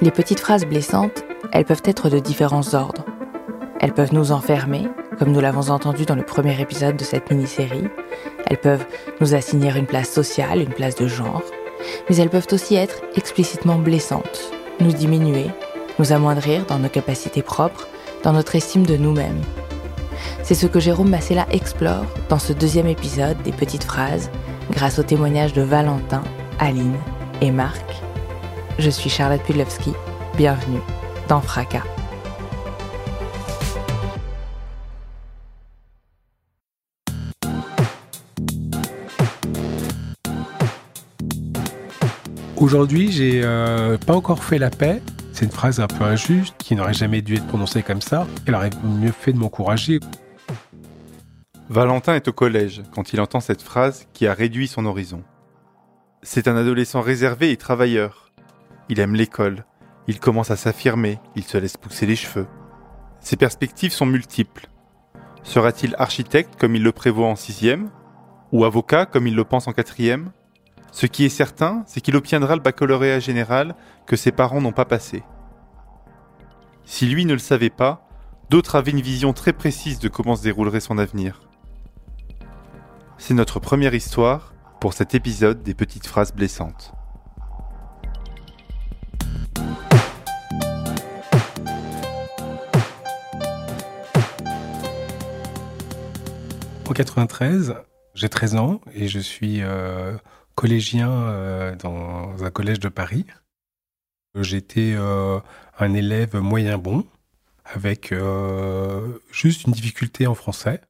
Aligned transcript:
Les 0.00 0.10
petites 0.10 0.40
phrases 0.40 0.64
blessantes, 0.64 1.24
elles 1.52 1.64
peuvent 1.64 1.82
être 1.84 2.08
de 2.08 2.18
différents 2.18 2.74
ordres. 2.74 3.04
Elles 3.80 3.92
peuvent 3.92 4.12
nous 4.12 4.32
enfermer, 4.32 4.88
comme 5.18 5.30
nous 5.30 5.40
l'avons 5.40 5.70
entendu 5.70 6.04
dans 6.04 6.16
le 6.16 6.24
premier 6.24 6.60
épisode 6.60 6.96
de 6.96 7.04
cette 7.04 7.30
mini-série. 7.30 7.88
Elles 8.46 8.58
peuvent 8.58 8.84
nous 9.20 9.34
assigner 9.34 9.70
une 9.76 9.86
place 9.86 10.10
sociale, 10.10 10.60
une 10.60 10.74
place 10.74 10.96
de 10.96 11.06
genre. 11.06 11.42
Mais 12.08 12.16
elles 12.16 12.30
peuvent 12.30 12.48
aussi 12.52 12.74
être 12.74 13.02
explicitement 13.14 13.78
blessantes, 13.78 14.50
nous 14.80 14.92
diminuer, 14.92 15.46
nous 15.98 16.12
amoindrir 16.12 16.64
dans 16.66 16.78
nos 16.78 16.88
capacités 16.88 17.42
propres, 17.42 17.88
dans 18.22 18.32
notre 18.32 18.56
estime 18.56 18.86
de 18.86 18.96
nous-mêmes. 18.96 19.42
C'est 20.42 20.54
ce 20.54 20.66
que 20.66 20.80
Jérôme 20.80 21.10
Massella 21.10 21.46
explore 21.50 22.04
dans 22.28 22.38
ce 22.38 22.52
deuxième 22.52 22.88
épisode 22.88 23.40
des 23.42 23.52
petites 23.52 23.84
phrases, 23.84 24.30
grâce 24.70 24.98
au 24.98 25.02
témoignage 25.02 25.52
de 25.52 25.62
Valentin, 25.62 26.22
Aline 26.58 26.96
et 27.40 27.50
Marc. 27.50 28.03
Je 28.76 28.90
suis 28.90 29.08
Charlotte 29.08 29.40
Pudlowski. 29.42 29.92
Bienvenue 30.36 30.80
dans 31.28 31.40
Fracas. 31.40 31.84
Aujourd'hui, 42.56 43.12
j'ai 43.12 43.42
euh, 43.44 43.96
pas 43.96 44.14
encore 44.14 44.42
fait 44.42 44.58
la 44.58 44.70
paix. 44.70 45.00
C'est 45.32 45.44
une 45.44 45.52
phrase 45.52 45.78
un 45.78 45.86
peu 45.86 46.02
injuste 46.02 46.56
qui 46.58 46.74
n'aurait 46.74 46.94
jamais 46.94 47.22
dû 47.22 47.36
être 47.36 47.46
prononcée 47.46 47.84
comme 47.84 48.00
ça. 48.00 48.26
Elle 48.46 48.56
aurait 48.56 48.70
mieux 48.82 49.12
fait 49.12 49.32
de 49.32 49.38
m'encourager. 49.38 50.00
Valentin 51.68 52.14
est 52.14 52.26
au 52.26 52.32
collège 52.32 52.82
quand 52.92 53.12
il 53.12 53.20
entend 53.20 53.38
cette 53.38 53.62
phrase 53.62 54.08
qui 54.12 54.26
a 54.26 54.34
réduit 54.34 54.66
son 54.66 54.84
horizon. 54.84 55.22
C'est 56.22 56.48
un 56.48 56.56
adolescent 56.56 57.02
réservé 57.02 57.52
et 57.52 57.56
travailleur. 57.56 58.23
Il 58.88 59.00
aime 59.00 59.14
l'école, 59.14 59.64
il 60.06 60.20
commence 60.20 60.50
à 60.50 60.56
s'affirmer, 60.56 61.18
il 61.36 61.44
se 61.44 61.56
laisse 61.56 61.76
pousser 61.76 62.04
les 62.04 62.16
cheveux. 62.16 62.46
Ses 63.20 63.36
perspectives 63.36 63.92
sont 63.92 64.04
multiples. 64.04 64.68
Sera-t-il 65.42 65.94
architecte 65.98 66.56
comme 66.58 66.76
il 66.76 66.82
le 66.82 66.92
prévoit 66.92 67.28
en 67.28 67.36
sixième 67.36 67.90
Ou 68.52 68.64
avocat 68.64 69.06
comme 69.06 69.26
il 69.26 69.34
le 69.34 69.44
pense 69.44 69.68
en 69.68 69.72
quatrième? 69.72 70.30
Ce 70.92 71.06
qui 71.06 71.24
est 71.24 71.30
certain, 71.30 71.82
c'est 71.86 72.00
qu'il 72.00 72.16
obtiendra 72.16 72.54
le 72.54 72.62
baccalauréat 72.62 73.20
général 73.20 73.74
que 74.06 74.16
ses 74.16 74.32
parents 74.32 74.60
n'ont 74.60 74.72
pas 74.72 74.84
passé. 74.84 75.24
Si 76.84 77.06
lui 77.06 77.24
ne 77.24 77.32
le 77.32 77.38
savait 77.38 77.70
pas, 77.70 78.06
d'autres 78.50 78.76
avaient 78.76 78.90
une 78.90 79.00
vision 79.00 79.32
très 79.32 79.54
précise 79.54 79.98
de 79.98 80.08
comment 80.08 80.36
se 80.36 80.42
déroulerait 80.42 80.80
son 80.80 80.98
avenir. 80.98 81.40
C'est 83.16 83.34
notre 83.34 83.58
première 83.58 83.94
histoire 83.94 84.52
pour 84.80 84.92
cet 84.92 85.14
épisode 85.14 85.62
des 85.62 85.74
petites 85.74 86.06
phrases 86.06 86.34
blessantes. 86.34 86.92
En 96.86 96.92
93, 96.92 97.76
j'ai 98.14 98.28
13 98.28 98.56
ans 98.56 98.80
et 98.92 99.08
je 99.08 99.18
suis 99.18 99.62
euh, 99.62 100.16
collégien 100.54 101.10
euh, 101.10 101.74
dans 101.76 102.44
un 102.44 102.50
collège 102.50 102.78
de 102.78 102.90
Paris. 102.90 103.24
J'étais 104.38 104.92
euh, 104.94 105.40
un 105.78 105.94
élève 105.94 106.36
moyen 106.36 106.76
bon, 106.76 107.06
avec 107.64 108.12
juste 109.30 109.64
une 109.64 109.72
difficulté 109.72 110.26
en 110.26 110.34
français. 110.34 110.82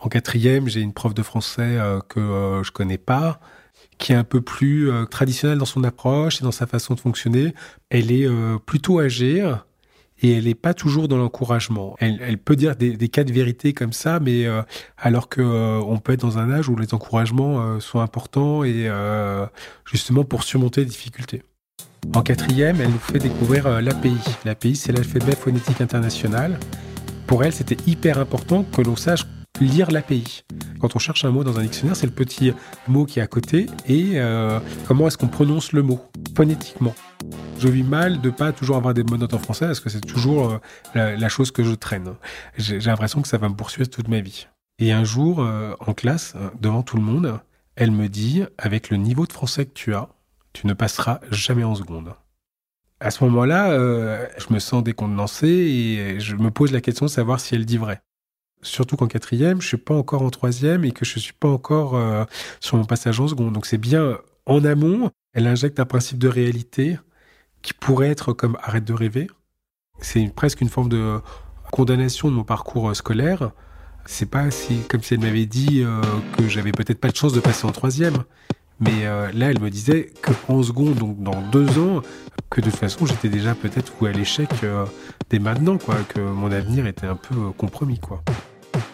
En 0.00 0.08
quatrième, 0.08 0.66
j'ai 0.66 0.80
une 0.80 0.94
prof 0.94 1.12
de 1.12 1.22
français 1.22 1.78
que 2.08 2.62
je 2.64 2.70
connais 2.70 2.98
pas, 2.98 3.38
qui 3.98 4.12
est 4.12 4.16
un 4.16 4.24
peu 4.24 4.40
plus 4.40 4.90
traditionnelle 5.10 5.58
dans 5.58 5.66
son 5.66 5.84
approche 5.84 6.40
et 6.40 6.44
dans 6.44 6.52
sa 6.52 6.66
façon 6.66 6.94
de 6.94 7.00
fonctionner. 7.00 7.54
Elle 7.90 8.10
est 8.10 8.28
plutôt 8.64 9.00
âgée 9.00 9.42
et 10.22 10.32
elle 10.32 10.44
n'est 10.44 10.54
pas 10.54 10.74
toujours 10.74 11.08
dans 11.08 11.18
l'encouragement. 11.18 11.96
Elle, 11.98 12.38
peut 12.38 12.56
dire 12.56 12.76
des, 12.76 13.08
cas 13.08 13.24
de 13.24 13.32
vérité 13.32 13.72
comme 13.72 13.92
ça, 13.92 14.18
mais 14.20 14.46
euh, 14.46 14.62
alors 14.96 15.28
que 15.28 15.40
euh, 15.40 15.80
on 15.86 15.98
peut 15.98 16.12
être 16.12 16.20
dans 16.20 16.38
un 16.38 16.50
âge 16.50 16.68
où 16.68 16.76
les 16.76 16.94
encouragements 16.94 17.60
euh, 17.60 17.80
sont 17.80 18.00
importants 18.00 18.64
et 18.64 18.86
euh, 18.88 19.46
justement 19.84 20.24
pour 20.24 20.42
surmonter 20.42 20.82
les 20.82 20.86
difficultés. 20.86 21.42
En 22.14 22.22
quatrième, 22.22 22.80
elle 22.80 22.90
nous 22.90 22.98
fait 22.98 23.18
découvrir 23.18 23.82
l'API. 23.82 24.16
L'API, 24.44 24.76
c'est 24.76 24.92
l'alphabet 24.92 25.34
phonétique 25.34 25.80
international. 25.80 26.58
Pour 27.26 27.42
elle, 27.42 27.52
c'était 27.52 27.76
hyper 27.86 28.18
important 28.18 28.64
que 28.64 28.80
l'on 28.80 28.94
sache 28.94 29.24
lire 29.64 29.90
l'API. 29.90 30.44
Quand 30.80 30.94
on 30.94 30.98
cherche 30.98 31.24
un 31.24 31.30
mot 31.30 31.44
dans 31.44 31.58
un 31.58 31.62
dictionnaire, 31.62 31.96
c'est 31.96 32.06
le 32.06 32.12
petit 32.12 32.52
mot 32.88 33.06
qui 33.06 33.18
est 33.18 33.22
à 33.22 33.26
côté 33.26 33.66
et 33.88 34.12
euh, 34.16 34.60
comment 34.86 35.06
est-ce 35.06 35.16
qu'on 35.16 35.28
prononce 35.28 35.72
le 35.72 35.82
mot 35.82 36.00
phonétiquement? 36.36 36.94
Je 37.58 37.68
vis 37.68 37.82
mal 37.82 38.20
de 38.20 38.30
pas 38.30 38.52
toujours 38.52 38.76
avoir 38.76 38.92
des 38.92 39.02
bonnes 39.02 39.20
notes 39.20 39.34
en 39.34 39.38
français 39.38 39.66
parce 39.66 39.80
que 39.80 39.88
c'est 39.88 40.00
toujours 40.00 40.60
euh, 40.96 41.16
la, 41.16 41.28
chose 41.28 41.50
que 41.50 41.62
je 41.62 41.72
traîne. 41.72 42.14
J'ai 42.58 42.78
l'impression 42.78 43.22
que 43.22 43.28
ça 43.28 43.38
va 43.38 43.48
me 43.48 43.54
poursuivre 43.54 43.88
toute 43.88 44.08
ma 44.08 44.20
vie. 44.20 44.46
Et 44.78 44.92
un 44.92 45.04
jour, 45.04 45.40
euh, 45.40 45.74
en 45.80 45.94
classe, 45.94 46.34
euh, 46.36 46.50
devant 46.60 46.82
tout 46.82 46.96
le 46.96 47.02
monde, 47.02 47.40
elle 47.76 47.90
me 47.90 48.08
dit, 48.08 48.44
avec 48.58 48.90
le 48.90 48.98
niveau 48.98 49.26
de 49.26 49.32
français 49.32 49.64
que 49.64 49.72
tu 49.72 49.94
as, 49.94 50.08
tu 50.52 50.66
ne 50.66 50.74
passeras 50.74 51.20
jamais 51.30 51.64
en 51.64 51.74
seconde. 51.74 52.14
À 53.00 53.10
ce 53.10 53.24
moment-là, 53.24 53.70
euh, 53.70 54.26
je 54.38 54.52
me 54.52 54.58
sens 54.58 54.82
décontenancé 54.82 55.48
et 55.48 56.20
je 56.20 56.36
me 56.36 56.50
pose 56.50 56.72
la 56.72 56.80
question 56.80 57.06
de 57.06 57.10
savoir 57.10 57.40
si 57.40 57.54
elle 57.54 57.64
dit 57.64 57.76
vrai. 57.78 58.02
Surtout 58.62 58.96
qu'en 58.96 59.06
quatrième, 59.06 59.60
je 59.60 59.68
suis 59.68 59.76
pas 59.76 59.94
encore 59.94 60.22
en 60.22 60.30
troisième 60.30 60.84
et 60.84 60.90
que 60.90 61.04
je 61.04 61.18
suis 61.18 61.32
pas 61.32 61.48
encore 61.48 61.94
euh, 61.96 62.24
sur 62.60 62.76
mon 62.76 62.84
passage 62.84 63.20
en 63.20 63.28
seconde. 63.28 63.52
Donc 63.52 63.66
c'est 63.66 63.78
bien 63.78 64.18
en 64.46 64.64
amont, 64.64 65.10
elle 65.34 65.46
injecte 65.46 65.78
un 65.80 65.84
principe 65.84 66.18
de 66.18 66.28
réalité 66.28 66.98
qui 67.62 67.74
pourrait 67.74 68.08
être 68.08 68.32
comme 68.32 68.56
arrête 68.62 68.84
de 68.84 68.92
rêver. 68.92 69.26
C'est 70.00 70.32
presque 70.34 70.60
une 70.60 70.68
forme 70.68 70.88
de 70.88 71.20
condamnation 71.72 72.28
de 72.28 72.34
mon 72.34 72.44
parcours 72.44 72.90
euh, 72.90 72.94
scolaire. 72.94 73.50
C'est 74.06 74.30
pas 74.30 74.48
comme 74.88 75.02
si 75.02 75.14
elle 75.14 75.20
m'avait 75.20 75.46
dit 75.46 75.82
euh, 75.82 76.00
que 76.38 76.48
j'avais 76.48 76.70
peut-être 76.70 77.00
pas 77.00 77.08
de 77.08 77.16
chance 77.16 77.32
de 77.32 77.40
passer 77.40 77.66
en 77.66 77.72
troisième. 77.72 78.18
Mais 78.78 79.06
euh, 79.06 79.32
là, 79.32 79.50
elle 79.50 79.60
me 79.60 79.68
disait 79.68 80.12
que 80.22 80.30
en 80.48 80.62
seconde, 80.62 80.94
donc 80.94 81.20
dans 81.22 81.40
deux 81.50 81.78
ans, 81.78 82.02
que 82.50 82.60
de 82.60 82.70
toute 82.70 82.78
façon, 82.78 83.04
j'étais 83.04 83.28
déjà 83.28 83.54
peut-être 83.54 83.92
voué 83.98 84.10
à 84.10 84.12
l'échec 84.12 84.48
dès 85.30 85.38
maintenant, 85.38 85.78
quoi, 85.78 85.96
que 86.08 86.20
mon 86.20 86.52
avenir 86.52 86.86
était 86.86 87.06
un 87.06 87.16
peu 87.16 87.34
compromis, 87.56 87.98
quoi. 87.98 88.22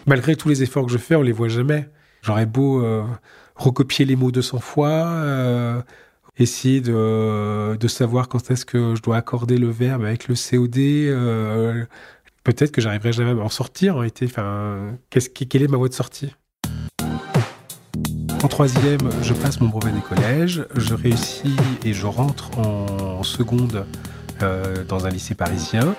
Malgré 0.06 0.36
tous 0.36 0.48
les 0.48 0.62
efforts 0.62 0.86
que 0.86 0.92
je 0.92 0.98
fais, 0.98 1.14
on 1.16 1.22
les 1.22 1.32
voit 1.32 1.48
jamais. 1.48 1.88
J'aurais 2.22 2.46
beau 2.46 2.84
euh, 2.84 3.04
recopier 3.56 4.04
les 4.04 4.16
mots 4.16 4.30
200 4.30 4.58
fois, 4.60 4.88
euh, 4.90 5.80
essayer 6.38 6.80
de, 6.80 7.76
de 7.76 7.88
savoir 7.88 8.28
quand 8.28 8.50
est-ce 8.50 8.64
que 8.64 8.94
je 8.94 9.02
dois 9.02 9.16
accorder 9.16 9.58
le 9.58 9.68
verbe 9.70 10.04
avec 10.04 10.28
le 10.28 10.34
COD. 10.34 10.78
euh, 10.78 11.84
Peut-être 12.44 12.72
que 12.72 12.80
j'arriverai 12.80 13.12
jamais 13.12 13.30
à 13.30 13.34
m'en 13.34 13.48
sortir 13.48 13.94
en 13.94 13.98
réalité. 13.98 14.26
Enfin, 14.26 14.96
quelle 15.10 15.62
est 15.62 15.68
ma 15.68 15.76
voie 15.76 15.88
de 15.88 15.94
sortie? 15.94 16.34
En 18.42 18.48
troisième, 18.48 18.98
je 19.22 19.34
passe 19.34 19.60
mon 19.60 19.68
brevet 19.68 19.92
des 19.92 20.00
collèges, 20.00 20.66
je 20.74 20.94
réussis 20.94 21.54
et 21.84 21.92
je 21.92 22.06
rentre 22.06 22.58
en 22.58 23.22
seconde 23.22 23.86
euh, 24.42 24.82
dans 24.82 25.06
un 25.06 25.10
lycée 25.10 25.36
parisien. 25.36 25.94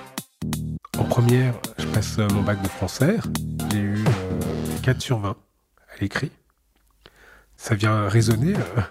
En 0.98 1.06
première, 1.06 1.54
passe 1.94 2.18
euh, 2.20 2.28
mon 2.34 2.42
bac 2.42 2.62
de 2.62 2.68
français. 2.68 3.18
J'ai 3.72 3.80
eu 3.80 3.96
euh, 3.98 4.78
4 4.82 5.02
sur 5.02 5.20
20 5.20 5.30
à 5.30 5.36
l'écrit. 6.02 6.32
Ça 7.56 7.76
vient 7.76 8.08
résonner. 8.08 8.54
euh. 8.56 8.82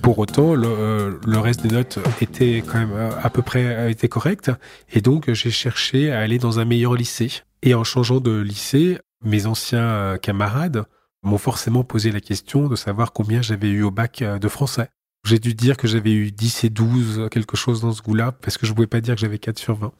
Pour 0.00 0.18
autant, 0.18 0.54
le, 0.54 0.68
euh, 0.68 1.18
le 1.26 1.38
reste 1.38 1.62
des 1.62 1.70
notes 1.74 1.98
était 2.20 2.62
quand 2.66 2.78
même 2.78 2.92
euh, 2.92 3.10
à 3.22 3.30
peu 3.30 3.42
près 3.42 3.64
euh, 3.64 3.90
était 3.90 4.08
correct. 4.08 4.50
Et 4.92 5.00
donc, 5.00 5.32
j'ai 5.32 5.50
cherché 5.50 6.12
à 6.12 6.20
aller 6.20 6.38
dans 6.38 6.60
un 6.60 6.64
meilleur 6.64 6.94
lycée. 6.94 7.30
Et 7.62 7.74
en 7.74 7.84
changeant 7.84 8.20
de 8.20 8.38
lycée, 8.38 8.98
mes 9.24 9.46
anciens 9.46 9.80
euh, 9.82 10.16
camarades 10.18 10.84
m'ont 11.22 11.38
forcément 11.38 11.84
posé 11.84 12.12
la 12.12 12.20
question 12.20 12.68
de 12.68 12.76
savoir 12.76 13.12
combien 13.12 13.40
j'avais 13.42 13.70
eu 13.70 13.82
au 13.82 13.90
bac 13.90 14.22
euh, 14.22 14.38
de 14.38 14.48
français. 14.48 14.88
J'ai 15.26 15.38
dû 15.38 15.54
dire 15.54 15.78
que 15.78 15.88
j'avais 15.88 16.12
eu 16.12 16.30
10 16.30 16.64
et 16.64 16.70
12, 16.70 17.28
quelque 17.30 17.56
chose 17.56 17.80
dans 17.80 17.92
ce 17.92 18.02
goût-là, 18.02 18.32
parce 18.32 18.58
que 18.58 18.66
je 18.66 18.74
pouvais 18.74 18.86
pas 18.86 19.00
dire 19.00 19.14
que 19.14 19.20
j'avais 19.22 19.38
4 19.38 19.58
sur 19.58 19.74
20. 19.76 19.90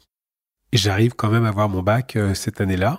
J'arrive 0.75 1.15
quand 1.15 1.29
même 1.29 1.47
à 1.47 1.51
avoir 1.51 1.69
mon 1.69 1.83
bac 1.83 2.17
euh, 2.17 2.35
cette 2.35 2.61
année-là. 2.61 2.99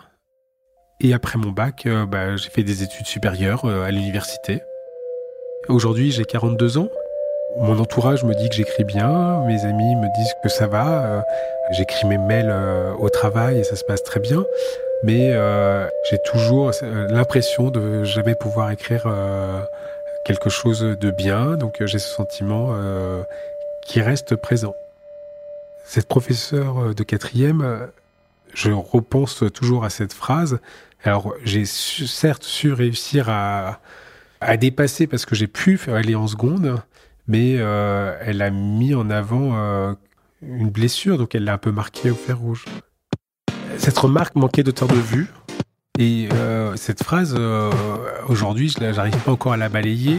Et 1.01 1.13
après 1.13 1.37
mon 1.37 1.49
bac, 1.49 1.85
bah, 2.07 2.37
j'ai 2.37 2.49
fait 2.49 2.63
des 2.63 2.83
études 2.83 3.05
supérieures 3.05 3.65
à 3.65 3.91
l'université. 3.91 4.61
Aujourd'hui, 5.67 6.09
j'ai 6.09 6.23
42 6.23 6.77
ans. 6.77 6.87
Mon 7.59 7.77
entourage 7.79 8.23
me 8.23 8.33
dit 8.33 8.47
que 8.47 8.55
j'écris 8.55 8.85
bien, 8.85 9.43
mes 9.45 9.65
amis 9.65 9.95
me 9.95 10.07
disent 10.17 10.33
que 10.41 10.47
ça 10.47 10.67
va. 10.67 11.21
J'écris 11.71 12.07
mes 12.07 12.17
mails 12.17 12.55
au 12.97 13.09
travail 13.09 13.59
et 13.59 13.65
ça 13.65 13.75
se 13.75 13.83
passe 13.83 14.03
très 14.03 14.21
bien. 14.21 14.45
Mais 15.03 15.33
j'ai 16.09 16.17
toujours 16.31 16.71
l'impression 17.09 17.71
de 17.71 18.05
jamais 18.05 18.35
pouvoir 18.35 18.71
écrire 18.71 19.05
quelque 20.23 20.49
chose 20.49 20.79
de 20.79 21.11
bien. 21.11 21.57
Donc 21.57 21.83
j'ai 21.85 21.99
ce 21.99 22.09
sentiment 22.09 22.73
qui 23.85 23.99
reste 23.99 24.37
présent. 24.37 24.75
Cette 25.85 26.07
professeure 26.07 26.93
de 26.93 27.03
quatrième, 27.03 27.89
je 28.53 28.71
repense 28.71 29.43
toujours 29.53 29.85
à 29.85 29.89
cette 29.89 30.13
phrase. 30.13 30.59
Alors 31.03 31.33
j'ai 31.43 31.65
certes 31.65 32.43
su 32.43 32.73
réussir 32.73 33.29
à, 33.29 33.79
à 34.41 34.57
dépasser 34.57 35.07
parce 35.07 35.25
que 35.25 35.35
j'ai 35.35 35.47
pu 35.47 35.79
aller 35.87 36.15
en 36.15 36.27
seconde, 36.27 36.77
mais 37.27 37.55
euh, 37.57 38.15
elle 38.21 38.41
a 38.41 38.49
mis 38.49 38.93
en 38.93 39.09
avant 39.09 39.55
euh, 39.55 39.93
une 40.41 40.69
blessure, 40.69 41.17
donc 41.17 41.35
elle 41.35 41.43
l'a 41.43 41.53
un 41.53 41.57
peu 41.57 41.71
marqué 41.71 42.11
au 42.11 42.15
fer 42.15 42.37
rouge. 42.37 42.65
Cette 43.77 43.97
remarque 43.97 44.35
manquait 44.35 44.63
d'auteur 44.63 44.87
de 44.87 44.95
vue. 44.95 45.27
Et 45.97 46.27
euh, 46.33 46.75
cette 46.75 47.03
phrase, 47.03 47.39
aujourd'hui, 48.27 48.69
je 48.69 48.79
n'arrive 48.83 49.17
pas 49.19 49.31
encore 49.31 49.53
à 49.53 49.57
la 49.57 49.69
balayer. 49.69 50.17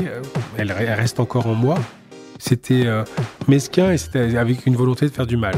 Elle, 0.57 0.73
reste 0.73 1.21
encore 1.21 1.47
en 1.47 1.55
moi. 1.55 1.79
C'était 2.39 2.87
mesquin 3.49 3.93
et 3.93 3.99
c'était 3.99 4.37
avec 4.37 4.67
une 4.67 4.77
volonté 4.77 5.07
de 5.07 5.11
faire 5.11 5.27
du 5.27 5.37
mal. 5.37 5.55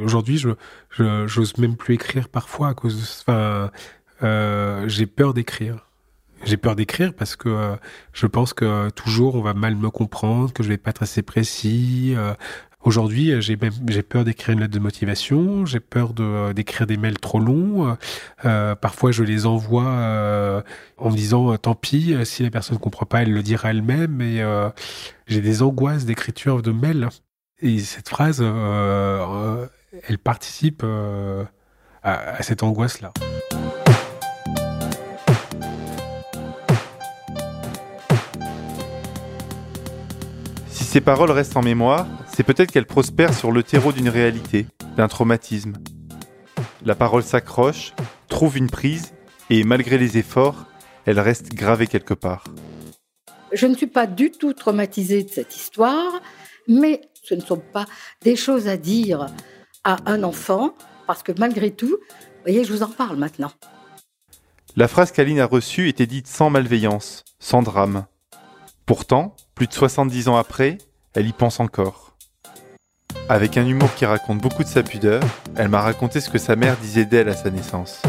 Aujourd'hui, 0.00 0.38
je 0.38 0.50
j'ose 1.26 1.56
même 1.58 1.76
plus 1.76 1.94
écrire 1.94 2.28
parfois 2.28 2.68
à 2.68 2.74
cause 2.74 2.96
de. 2.96 3.32
Enfin, 3.32 3.70
j'ai 4.88 5.06
peur 5.06 5.34
d'écrire. 5.34 5.86
J'ai 6.44 6.56
peur 6.56 6.74
d'écrire 6.74 7.12
parce 7.12 7.36
que 7.36 7.48
euh, 7.50 7.76
je 8.14 8.26
pense 8.26 8.54
que 8.54 8.88
toujours 8.90 9.34
on 9.34 9.42
va 9.42 9.52
mal 9.52 9.76
me 9.76 9.90
comprendre, 9.90 10.52
que 10.52 10.62
je 10.62 10.68
vais 10.68 10.78
pas 10.78 10.90
être 10.90 11.02
assez 11.02 11.22
précis. 11.22 12.14
Euh. 12.82 12.86
Aujourd'hui, 12.86 13.40
j'ai 13.40 13.58
j'ai 13.88 14.02
peur 14.02 14.24
d'écrire 14.24 14.54
une 14.54 14.60
lettre 14.60 14.74
de 14.74 14.78
motivation, 14.78 15.66
j'ai 15.66 15.80
peur 15.80 16.12
de 16.12 16.52
d'écrire 16.52 16.86
des 16.86 16.96
mails 16.96 17.18
trop 17.18 17.40
longs. 17.40 17.96
Euh, 18.44 18.74
parfois, 18.74 19.12
je 19.12 19.22
les 19.22 19.46
envoie 19.46 20.62
en 20.98 21.10
me 21.10 21.16
disant 21.16 21.56
tant 21.56 21.74
pis, 21.74 22.14
si 22.24 22.42
la 22.42 22.50
personne 22.50 22.76
ne 22.76 22.82
comprend 22.82 23.06
pas, 23.06 23.22
elle 23.22 23.32
le 23.32 23.42
dira 23.42 23.70
elle-même. 23.70 24.12
Mais 24.12 24.42
j'ai 25.26 25.40
des 25.40 25.62
angoisses 25.62 26.04
d'écriture 26.04 26.62
de 26.62 26.72
mails. 26.72 27.08
Et 27.62 27.78
cette 27.80 28.08
phrase, 28.08 28.42
elle 28.42 30.18
participe 30.18 30.84
à 32.02 32.42
cette 32.42 32.62
angoisse-là. 32.62 33.12
Ces 40.90 41.00
paroles 41.00 41.30
restent 41.30 41.56
en 41.56 41.62
mémoire, 41.62 42.08
c'est 42.34 42.42
peut-être 42.42 42.72
qu'elles 42.72 42.84
prospèrent 42.84 43.32
sur 43.32 43.52
le 43.52 43.62
terreau 43.62 43.92
d'une 43.92 44.08
réalité, 44.08 44.66
d'un 44.96 45.06
traumatisme. 45.06 45.74
La 46.84 46.96
parole 46.96 47.22
s'accroche, 47.22 47.94
trouve 48.26 48.56
une 48.58 48.68
prise, 48.68 49.12
et 49.50 49.62
malgré 49.62 49.98
les 49.98 50.18
efforts, 50.18 50.66
elle 51.06 51.20
reste 51.20 51.54
gravée 51.54 51.86
quelque 51.86 52.12
part. 52.12 52.42
Je 53.52 53.68
ne 53.68 53.76
suis 53.76 53.86
pas 53.86 54.08
du 54.08 54.32
tout 54.32 54.52
traumatisée 54.52 55.22
de 55.22 55.28
cette 55.28 55.54
histoire, 55.54 56.20
mais 56.66 57.02
ce 57.22 57.36
ne 57.36 57.40
sont 57.40 57.62
pas 57.72 57.86
des 58.22 58.34
choses 58.34 58.66
à 58.66 58.76
dire 58.76 59.28
à 59.84 59.98
un 60.06 60.24
enfant, 60.24 60.74
parce 61.06 61.22
que 61.22 61.30
malgré 61.38 61.70
tout, 61.70 61.86
vous 61.86 62.42
voyez, 62.42 62.64
je 62.64 62.72
vous 62.72 62.82
en 62.82 62.90
parle 62.90 63.16
maintenant. 63.16 63.52
La 64.74 64.88
phrase 64.88 65.12
qu'Aline 65.12 65.38
a 65.38 65.46
reçue 65.46 65.88
était 65.88 66.06
dite 66.06 66.26
sans 66.26 66.50
malveillance, 66.50 67.22
sans 67.38 67.62
drame. 67.62 68.06
Pourtant, 68.86 69.36
plus 69.60 69.66
de 69.66 69.74
70 69.74 70.28
ans 70.28 70.38
après, 70.38 70.78
elle 71.12 71.28
y 71.28 71.34
pense 71.34 71.60
encore. 71.60 72.16
Avec 73.28 73.58
un 73.58 73.66
humour 73.66 73.94
qui 73.94 74.06
raconte 74.06 74.38
beaucoup 74.38 74.62
de 74.62 74.68
sa 74.68 74.82
pudeur, 74.82 75.22
elle 75.54 75.68
m'a 75.68 75.82
raconté 75.82 76.22
ce 76.22 76.30
que 76.30 76.38
sa 76.38 76.56
mère 76.56 76.78
disait 76.78 77.04
d'elle 77.04 77.28
à 77.28 77.34
sa 77.34 77.50
naissance, 77.50 78.00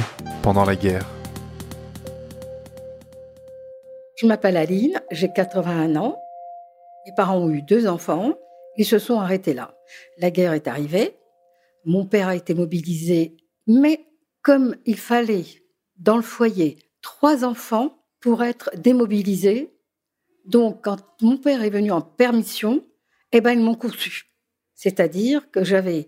pendant 0.43 0.63
la 0.63 0.77
guerre. 0.77 1.05
Je 4.15 4.25
m'appelle 4.27 4.55
Aline, 4.55 5.01
j'ai 5.11 5.29
81 5.29 5.97
ans. 5.97 6.17
Mes 7.05 7.11
parents 7.17 7.39
ont 7.39 7.49
eu 7.49 7.61
deux 7.61 7.85
enfants. 7.85 8.31
Ils 8.77 8.85
se 8.85 8.97
sont 8.97 9.19
arrêtés 9.19 9.53
là. 9.53 9.75
La 10.19 10.31
guerre 10.31 10.53
est 10.53 10.69
arrivée. 10.69 11.17
Mon 11.83 12.05
père 12.05 12.29
a 12.29 12.35
été 12.37 12.53
mobilisé, 12.53 13.35
mais 13.67 14.05
comme 14.41 14.77
il 14.85 14.97
fallait 14.97 15.43
dans 15.97 16.15
le 16.15 16.23
foyer 16.23 16.77
trois 17.01 17.43
enfants 17.43 17.97
pour 18.21 18.41
être 18.41 18.71
démobilisés, 18.77 19.73
donc, 20.45 20.81
quand 20.83 20.97
mon 21.21 21.37
père 21.37 21.63
est 21.63 21.69
venu 21.69 21.91
en 21.91 22.01
permission, 22.01 22.83
eh 23.31 23.41
ben, 23.41 23.51
ils 23.51 23.63
m'ont 23.63 23.75
conçu. 23.75 24.25
C'est-à-dire 24.75 25.49
que 25.51 25.63
j'avais 25.63 26.07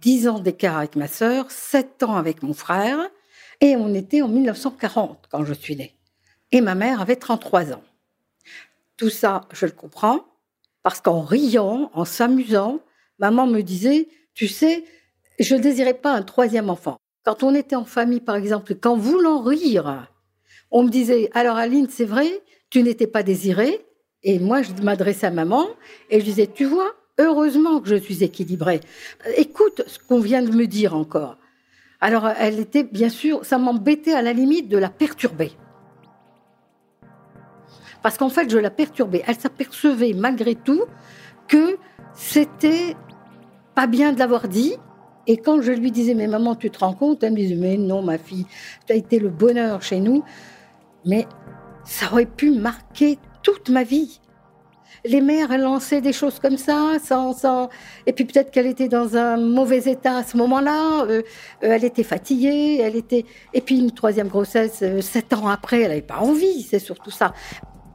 10 0.00 0.28
ans 0.28 0.38
d'écart 0.38 0.78
avec 0.78 0.96
ma 0.96 1.08
sœur, 1.08 1.50
7 1.50 2.02
ans 2.02 2.16
avec 2.16 2.42
mon 2.42 2.54
frère, 2.54 2.98
et 3.60 3.76
on 3.76 3.94
était 3.94 4.22
en 4.22 4.28
1940 4.28 5.26
quand 5.30 5.44
je 5.44 5.54
suis 5.54 5.76
née. 5.76 5.94
Et 6.52 6.60
ma 6.60 6.74
mère 6.74 7.00
avait 7.00 7.16
33 7.16 7.72
ans. 7.72 7.82
Tout 8.96 9.10
ça, 9.10 9.42
je 9.52 9.66
le 9.66 9.72
comprends, 9.72 10.24
parce 10.82 11.00
qu'en 11.00 11.22
riant, 11.22 11.90
en 11.94 12.04
s'amusant, 12.04 12.80
maman 13.18 13.46
me 13.46 13.62
disait, 13.62 14.08
tu 14.34 14.48
sais, 14.48 14.84
je 15.38 15.54
ne 15.54 15.60
désirais 15.60 15.94
pas 15.94 16.12
un 16.12 16.22
troisième 16.22 16.70
enfant. 16.70 16.96
Quand 17.24 17.42
on 17.42 17.54
était 17.54 17.76
en 17.76 17.84
famille, 17.84 18.20
par 18.20 18.36
exemple, 18.36 18.74
qu'en 18.74 18.96
voulant 18.96 19.40
rire, 19.40 20.08
on 20.70 20.82
me 20.84 20.90
disait, 20.90 21.30
alors 21.34 21.56
Aline, 21.56 21.88
c'est 21.88 22.04
vrai, 22.04 22.40
tu 22.74 22.82
n'étais 22.82 23.06
pas 23.06 23.22
désirée. 23.22 23.86
Et 24.24 24.40
moi, 24.40 24.62
je 24.62 24.72
m'adressais 24.82 25.28
à 25.28 25.30
maman 25.30 25.64
et 26.10 26.18
je 26.18 26.24
disais, 26.24 26.48
tu 26.52 26.64
vois, 26.64 26.90
heureusement 27.20 27.78
que 27.78 27.88
je 27.88 27.94
suis 27.94 28.24
équilibrée. 28.24 28.80
Écoute 29.36 29.82
ce 29.86 30.00
qu'on 30.00 30.18
vient 30.18 30.42
de 30.42 30.50
me 30.50 30.66
dire 30.66 30.96
encore. 30.96 31.38
Alors, 32.00 32.26
elle 32.26 32.58
était, 32.58 32.82
bien 32.82 33.10
sûr, 33.10 33.44
ça 33.44 33.58
m'embêtait 33.58 34.12
à 34.12 34.22
la 34.22 34.32
limite 34.32 34.68
de 34.68 34.76
la 34.76 34.88
perturber. 34.88 35.52
Parce 38.02 38.18
qu'en 38.18 38.28
fait, 38.28 38.50
je 38.50 38.58
la 38.58 38.70
perturbais. 38.70 39.22
Elle 39.24 39.36
s'apercevait 39.36 40.12
malgré 40.12 40.56
tout 40.56 40.82
que 41.46 41.76
c'était 42.12 42.96
pas 43.76 43.86
bien 43.86 44.12
de 44.12 44.18
l'avoir 44.18 44.48
dit. 44.48 44.74
Et 45.28 45.36
quand 45.36 45.62
je 45.62 45.70
lui 45.70 45.92
disais, 45.92 46.14
mais 46.14 46.26
maman, 46.26 46.56
tu 46.56 46.70
te 46.70 46.80
rends 46.80 46.94
compte? 46.94 47.22
Elle 47.22 47.34
me 47.34 47.36
disait, 47.36 47.54
mais 47.54 47.76
non, 47.76 48.02
ma 48.02 48.18
fille, 48.18 48.46
tu 48.84 48.92
as 48.92 48.96
été 48.96 49.20
le 49.20 49.28
bonheur 49.28 49.80
chez 49.80 50.00
nous. 50.00 50.24
Mais 51.06 51.28
ça 51.84 52.06
aurait 52.12 52.26
pu 52.26 52.50
marquer 52.50 53.18
toute 53.42 53.68
ma 53.68 53.82
vie. 53.82 54.20
Les 55.06 55.20
mères, 55.20 55.52
elles 55.52 55.60
lançaient 55.60 56.00
des 56.00 56.14
choses 56.14 56.38
comme 56.38 56.56
ça, 56.56 56.94
sans, 57.02 57.34
sans... 57.34 57.68
et 58.06 58.12
puis 58.14 58.24
peut-être 58.24 58.50
qu'elle 58.50 58.66
était 58.66 58.88
dans 58.88 59.16
un 59.16 59.36
mauvais 59.36 59.90
état 59.90 60.16
à 60.16 60.24
ce 60.24 60.36
moment-là. 60.38 61.02
Euh, 61.02 61.08
euh, 61.10 61.22
elle 61.60 61.84
était 61.84 62.02
fatiguée, 62.04 62.78
elle 62.80 62.96
était. 62.96 63.26
Et 63.52 63.60
puis 63.60 63.78
une 63.78 63.90
troisième 63.90 64.28
grossesse, 64.28 64.80
euh, 64.82 65.02
sept 65.02 65.34
ans 65.34 65.48
après, 65.48 65.82
elle 65.82 65.88
n'avait 65.88 66.00
pas 66.00 66.20
envie. 66.20 66.62
C'est 66.62 66.78
surtout 66.78 67.10
ça. 67.10 67.34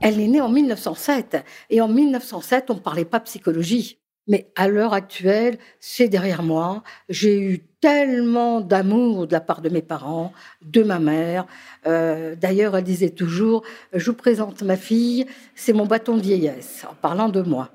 Elle 0.02 0.20
est 0.20 0.28
née 0.28 0.40
en 0.40 0.50
1907, 0.50 1.44
et 1.72 1.82
en 1.82 1.88
1907, 1.88 2.70
on 2.70 2.76
ne 2.76 2.80
parlait 2.80 3.06
pas 3.06 3.20
psychologie. 3.22 3.99
Mais 4.30 4.48
à 4.56 4.68
l'heure 4.68 4.94
actuelle, 4.94 5.58
c'est 5.80 6.08
derrière 6.08 6.44
moi. 6.44 6.84
J'ai 7.10 7.40
eu 7.42 7.60
tellement 7.82 8.62
d'amour 8.62 9.26
de 9.26 9.34
la 9.34 9.42
part 9.42 9.62
de 9.62 9.70
mes 9.70 9.82
parents, 9.82 10.32
de 10.62 10.84
ma 10.84 11.00
mère. 11.00 11.48
Euh, 11.88 12.36
d'ailleurs, 12.36 12.78
elle 12.78 12.84
disait 12.84 13.10
toujours, 13.10 13.64
je 13.92 14.06
vous 14.12 14.16
présente 14.16 14.62
ma 14.62 14.78
fille, 14.78 15.26
c'est 15.56 15.74
mon 15.74 15.88
bâton 15.88 16.16
de 16.16 16.22
vieillesse, 16.22 16.86
en 16.90 16.94
parlant 16.94 17.30
de 17.30 17.42
moi. 17.42 17.72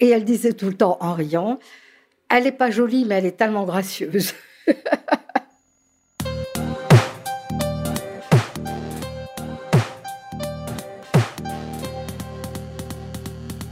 Et 0.00 0.08
elle 0.08 0.24
disait 0.24 0.54
tout 0.54 0.66
le 0.66 0.74
temps 0.74 0.96
en 1.00 1.12
riant, 1.12 1.58
elle 2.30 2.44
n'est 2.44 2.52
pas 2.52 2.70
jolie, 2.70 3.04
mais 3.04 3.16
elle 3.16 3.26
est 3.26 3.36
tellement 3.36 3.64
gracieuse. 3.64 4.32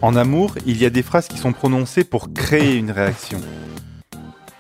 En 0.02 0.16
amour, 0.16 0.56
il 0.66 0.82
y 0.82 0.84
a 0.84 0.90
des 0.90 1.04
phrases 1.04 1.28
qui 1.28 1.38
sont 1.38 1.52
prononcées 1.52 2.02
pour 2.02 2.34
créer 2.34 2.74
une 2.74 2.90
réaction. 2.90 3.40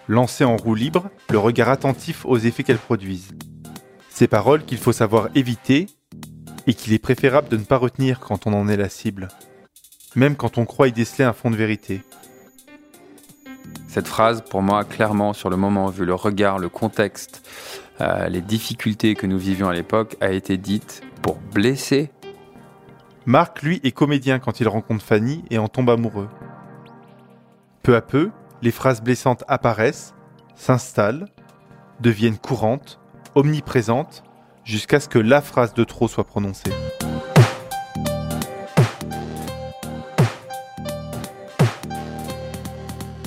Lancer 0.06 0.44
en 0.44 0.56
roue 0.56 0.76
libre, 0.76 1.10
le 1.30 1.38
regard 1.38 1.68
attentif 1.68 2.24
aux 2.24 2.38
effets 2.38 2.62
qu'elles 2.62 2.78
produisent. 2.78 3.32
Ces 4.08 4.28
paroles 4.28 4.64
qu'il 4.64 4.78
faut 4.78 4.92
savoir 4.92 5.30
éviter 5.34 5.88
et 6.68 6.74
qu'il 6.74 6.92
est 6.92 7.00
préférable 7.00 7.48
de 7.48 7.56
ne 7.56 7.64
pas 7.64 7.76
retenir 7.76 8.20
quand 8.20 8.46
on 8.46 8.52
en 8.52 8.68
est 8.68 8.76
la 8.76 8.88
cible, 8.88 9.26
même 10.14 10.36
quand 10.36 10.58
on 10.58 10.64
croit 10.64 10.86
y 10.86 10.92
déceler 10.92 11.24
un 11.24 11.32
fond 11.32 11.50
de 11.50 11.56
vérité. 11.56 12.02
Cette 13.88 14.06
phrase, 14.06 14.44
pour 14.48 14.62
moi, 14.62 14.84
clairement, 14.84 15.32
sur 15.32 15.50
le 15.50 15.56
moment, 15.56 15.88
vu 15.88 16.04
le 16.04 16.14
regard, 16.14 16.60
le 16.60 16.68
contexte, 16.68 17.42
euh, 18.00 18.28
les 18.28 18.42
difficultés 18.42 19.16
que 19.16 19.26
nous 19.26 19.38
vivions 19.38 19.68
à 19.68 19.74
l'époque, 19.74 20.16
a 20.20 20.30
été 20.30 20.56
dite 20.56 21.02
pour 21.20 21.40
blesser 21.52 22.12
Marc, 23.24 23.62
lui, 23.62 23.80
est 23.84 23.92
comédien 23.92 24.40
quand 24.40 24.58
il 24.58 24.66
rencontre 24.66 25.04
Fanny 25.04 25.44
et 25.48 25.58
en 25.58 25.68
tombe 25.68 25.90
amoureux. 25.90 26.28
Peu 27.84 27.94
à 27.94 28.00
peu, 28.00 28.30
les 28.62 28.72
phrases 28.72 29.00
blessantes 29.00 29.44
apparaissent, 29.46 30.12
s'installent, 30.56 31.28
deviennent 32.00 32.36
courantes, 32.36 32.98
omniprésentes, 33.36 34.24
jusqu'à 34.64 34.98
ce 34.98 35.08
que 35.08 35.20
la 35.20 35.40
phrase 35.40 35.72
de 35.72 35.84
trop 35.84 36.08
soit 36.08 36.24
prononcée. 36.24 36.72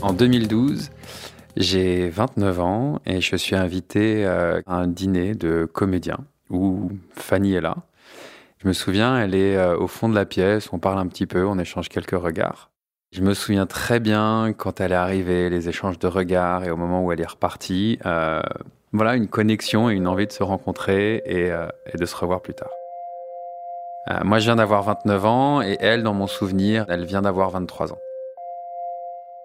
En 0.01 0.11
2012, 0.11 0.89
j'ai 1.55 2.09
29 2.09 2.59
ans 2.59 2.99
et 3.05 3.21
je 3.21 3.37
suis 3.37 3.55
invité 3.55 4.25
euh, 4.25 4.61
à 4.67 4.75
un 4.75 4.87
dîner 4.87 5.35
de 5.35 5.63
comédiens 5.63 6.19
où 6.49 6.91
Fanny 7.15 7.53
est 7.53 7.61
là. 7.61 7.77
Je 8.65 8.69
me 8.69 8.73
souviens, 8.73 9.19
elle 9.19 9.35
est 9.35 9.55
euh, 9.57 9.77
au 9.77 9.85
fond 9.85 10.09
de 10.09 10.15
la 10.15 10.25
pièce, 10.25 10.73
on 10.73 10.79
parle 10.79 10.97
un 10.97 11.05
petit 11.05 11.27
peu, 11.27 11.45
on 11.45 11.59
échange 11.59 11.87
quelques 11.87 12.19
regards. 12.19 12.71
Je 13.11 13.21
me 13.21 13.35
souviens 13.35 13.67
très 13.67 13.99
bien 13.99 14.53
quand 14.57 14.81
elle 14.81 14.91
est 14.91 14.95
arrivée, 14.95 15.51
les 15.51 15.69
échanges 15.69 15.99
de 15.99 16.07
regards 16.07 16.63
et 16.63 16.71
au 16.71 16.75
moment 16.75 17.05
où 17.05 17.11
elle 17.11 17.21
est 17.21 17.29
repartie. 17.29 17.99
Euh, 18.07 18.41
voilà, 18.91 19.17
une 19.17 19.27
connexion 19.27 19.91
et 19.91 19.93
une 19.93 20.07
envie 20.07 20.25
de 20.25 20.31
se 20.31 20.41
rencontrer 20.41 21.21
et, 21.27 21.49
et 21.93 21.97
de 21.97 22.05
se 22.07 22.15
revoir 22.15 22.41
plus 22.41 22.55
tard. 22.55 22.71
moi, 24.23 24.39
je 24.39 24.45
viens 24.45 24.55
d'avoir 24.55 24.81
29 24.81 25.25
ans 25.25 25.61
et 25.61 25.77
elle, 25.79 26.01
dans 26.01 26.15
mon 26.15 26.25
souvenir, 26.25 26.87
elle 26.89 27.05
vient 27.05 27.21
d'avoir 27.21 27.51
23 27.51 27.93
ans. 27.93 27.99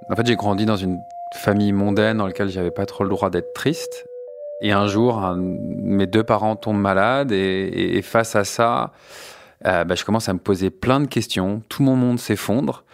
En 0.08 0.16
fait, 0.16 0.26
j'ai 0.26 0.36
grandi 0.36 0.64
dans 0.64 0.76
une 0.76 0.98
famille 1.34 1.72
mondaine 1.72 2.16
dans 2.16 2.26
laquelle 2.26 2.48
j'avais 2.48 2.70
pas 2.70 2.86
trop 2.86 3.04
le 3.04 3.10
droit 3.10 3.28
d'être 3.28 3.52
triste. 3.52 4.06
Et 4.60 4.72
un 4.72 4.86
jour, 4.86 5.34
mes 5.36 6.06
deux 6.06 6.22
parents 6.22 6.56
tombent 6.56 6.80
malades 6.80 7.32
et, 7.32 8.00
face 8.02 8.36
à 8.36 8.44
ça, 8.44 8.92
euh, 9.66 9.84
bah, 9.84 9.94
je 9.94 10.04
commence 10.04 10.28
à 10.28 10.34
me 10.34 10.38
poser 10.38 10.70
plein 10.70 11.00
de 11.00 11.06
questions. 11.06 11.62
Tout 11.68 11.82
mon 11.82 11.96
monde 11.96 12.18
s'effondre. 12.18 12.84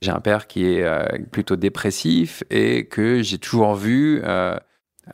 J'ai 0.00 0.10
un 0.10 0.20
père 0.20 0.46
qui 0.46 0.66
est 0.66 0.82
euh, 0.82 1.04
plutôt 1.30 1.56
dépressif 1.56 2.42
et 2.50 2.86
que 2.86 3.22
j'ai 3.22 3.38
toujours 3.38 3.74
vu, 3.74 4.20
euh, 4.24 4.56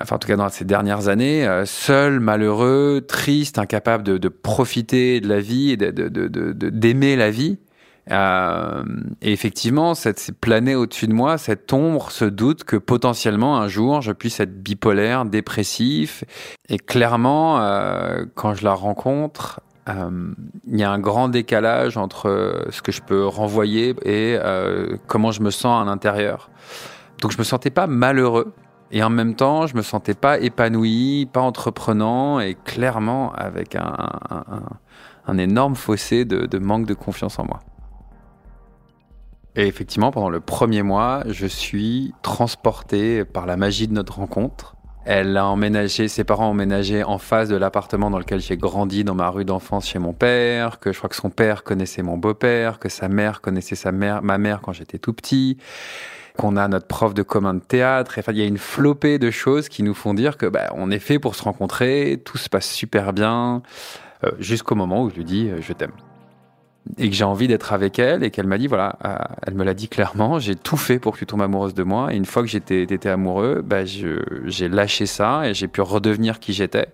enfin 0.00 0.16
en 0.16 0.18
tout 0.18 0.28
cas 0.28 0.36
dans 0.36 0.48
ces 0.48 0.64
dernières 0.64 1.08
années, 1.08 1.46
seul, 1.66 2.20
malheureux, 2.20 3.04
triste, 3.06 3.58
incapable 3.58 4.02
de, 4.04 4.18
de, 4.18 4.28
profiter 4.28 5.20
de 5.20 5.28
la 5.28 5.40
vie 5.40 5.72
et 5.72 5.76
d'aimer 5.76 7.16
la 7.16 7.30
vie. 7.30 7.58
Euh, 8.10 8.82
et 9.20 9.32
effectivement, 9.32 9.94
cette 9.94 10.32
planait 10.40 10.74
au-dessus 10.74 11.06
de 11.06 11.12
moi 11.12 11.36
cette 11.38 11.72
ombre, 11.72 12.10
ce 12.10 12.24
doute 12.24 12.64
que 12.64 12.76
potentiellement 12.76 13.58
un 13.58 13.68
jour 13.68 14.00
je 14.00 14.12
puisse 14.12 14.40
être 14.40 14.62
bipolaire, 14.62 15.24
dépressif. 15.24 16.24
Et 16.68 16.78
clairement, 16.78 17.60
euh, 17.60 18.24
quand 18.34 18.54
je 18.54 18.64
la 18.64 18.72
rencontre, 18.72 19.60
euh, 19.88 20.32
il 20.66 20.78
y 20.78 20.84
a 20.84 20.90
un 20.90 20.98
grand 20.98 21.28
décalage 21.28 21.96
entre 21.96 22.66
ce 22.70 22.82
que 22.82 22.92
je 22.92 23.02
peux 23.02 23.26
renvoyer 23.26 23.94
et 24.04 24.38
comment 25.06 25.30
je 25.30 25.42
me 25.42 25.50
sens 25.50 25.82
à 25.82 25.84
l'intérieur. 25.84 26.50
Donc 27.20 27.32
je 27.32 27.38
me 27.38 27.44
sentais 27.44 27.70
pas 27.70 27.86
malheureux. 27.86 28.52
Et 28.90 29.02
en 29.02 29.10
même 29.10 29.34
temps, 29.34 29.66
je 29.66 29.76
me 29.76 29.82
sentais 29.82 30.14
pas 30.14 30.38
épanoui, 30.38 31.28
pas 31.30 31.42
entreprenant, 31.42 32.40
et 32.40 32.54
clairement 32.54 33.34
avec 33.34 33.76
un, 33.76 35.36
énorme 35.36 35.74
fossé 35.74 36.24
de 36.24 36.58
manque 36.58 36.86
de 36.86 36.94
confiance 36.94 37.38
en 37.38 37.44
moi. 37.44 37.60
Et 39.58 39.66
effectivement, 39.66 40.12
pendant 40.12 40.30
le 40.30 40.38
premier 40.38 40.84
mois, 40.84 41.24
je 41.26 41.44
suis 41.44 42.14
transporté 42.22 43.24
par 43.24 43.44
la 43.44 43.56
magie 43.56 43.88
de 43.88 43.92
notre 43.92 44.18
rencontre. 44.18 44.76
Elle 45.04 45.36
a 45.36 45.46
emménagé, 45.46 46.06
ses 46.06 46.22
parents 46.22 46.46
ont 46.46 46.50
emménagé 46.50 47.02
en 47.02 47.18
face 47.18 47.48
de 47.48 47.56
l'appartement 47.56 48.08
dans 48.08 48.20
lequel 48.20 48.40
j'ai 48.40 48.56
grandi 48.56 49.02
dans 49.02 49.16
ma 49.16 49.28
rue 49.30 49.44
d'enfance 49.44 49.88
chez 49.88 49.98
mon 49.98 50.12
père, 50.12 50.78
que 50.78 50.92
je 50.92 50.98
crois 50.98 51.10
que 51.10 51.16
son 51.16 51.30
père 51.30 51.64
connaissait 51.64 52.02
mon 52.02 52.16
beau-père, 52.16 52.78
que 52.78 52.88
sa 52.88 53.08
mère 53.08 53.40
connaissait 53.40 53.74
sa 53.74 53.90
mère, 53.90 54.22
ma 54.22 54.38
mère 54.38 54.60
quand 54.60 54.72
j'étais 54.72 54.98
tout 54.98 55.12
petit, 55.12 55.58
qu'on 56.36 56.56
a 56.56 56.68
notre 56.68 56.86
prof 56.86 57.12
de 57.12 57.24
commun 57.24 57.54
de 57.54 57.58
théâtre. 57.60 58.14
Enfin, 58.16 58.30
il 58.30 58.38
y 58.38 58.42
a 58.42 58.46
une 58.46 58.58
flopée 58.58 59.18
de 59.18 59.32
choses 59.32 59.68
qui 59.68 59.82
nous 59.82 59.94
font 59.94 60.14
dire 60.14 60.36
que 60.36 60.46
bah, 60.46 60.72
on 60.76 60.88
est 60.92 61.00
fait 61.00 61.18
pour 61.18 61.34
se 61.34 61.42
rencontrer, 61.42 62.22
tout 62.24 62.38
se 62.38 62.48
passe 62.48 62.70
super 62.70 63.12
bien, 63.12 63.62
euh, 64.22 64.30
jusqu'au 64.38 64.76
moment 64.76 65.02
où 65.02 65.10
je 65.10 65.16
lui 65.16 65.24
dis 65.24 65.48
euh, 65.48 65.60
je 65.60 65.72
t'aime 65.72 65.90
et 66.96 67.10
que 67.10 67.14
j'ai 67.14 67.24
envie 67.24 67.48
d'être 67.48 67.72
avec 67.72 67.98
elle 67.98 68.24
et 68.24 68.30
qu'elle 68.30 68.46
m'a 68.46 68.58
dit 68.58 68.66
voilà, 68.66 68.98
euh, 69.04 69.16
elle 69.46 69.54
me 69.54 69.64
l'a 69.64 69.74
dit 69.74 69.88
clairement, 69.88 70.38
j'ai 70.38 70.54
tout 70.54 70.76
fait 70.76 70.98
pour 70.98 71.14
que 71.14 71.18
tu 71.18 71.26
tombes 71.26 71.42
amoureuse 71.42 71.74
de 71.74 71.82
moi 71.82 72.12
et 72.12 72.16
une 72.16 72.24
fois 72.24 72.42
que 72.42 72.48
j'étais 72.48 72.82
étais 72.82 73.08
amoureux, 73.08 73.62
bah, 73.64 73.84
j'ai 73.84 74.68
lâché 74.68 75.06
ça 75.06 75.48
et 75.48 75.54
j'ai 75.54 75.68
pu 75.68 75.80
redevenir 75.80 76.40
qui 76.40 76.52
j'étais. 76.52 76.88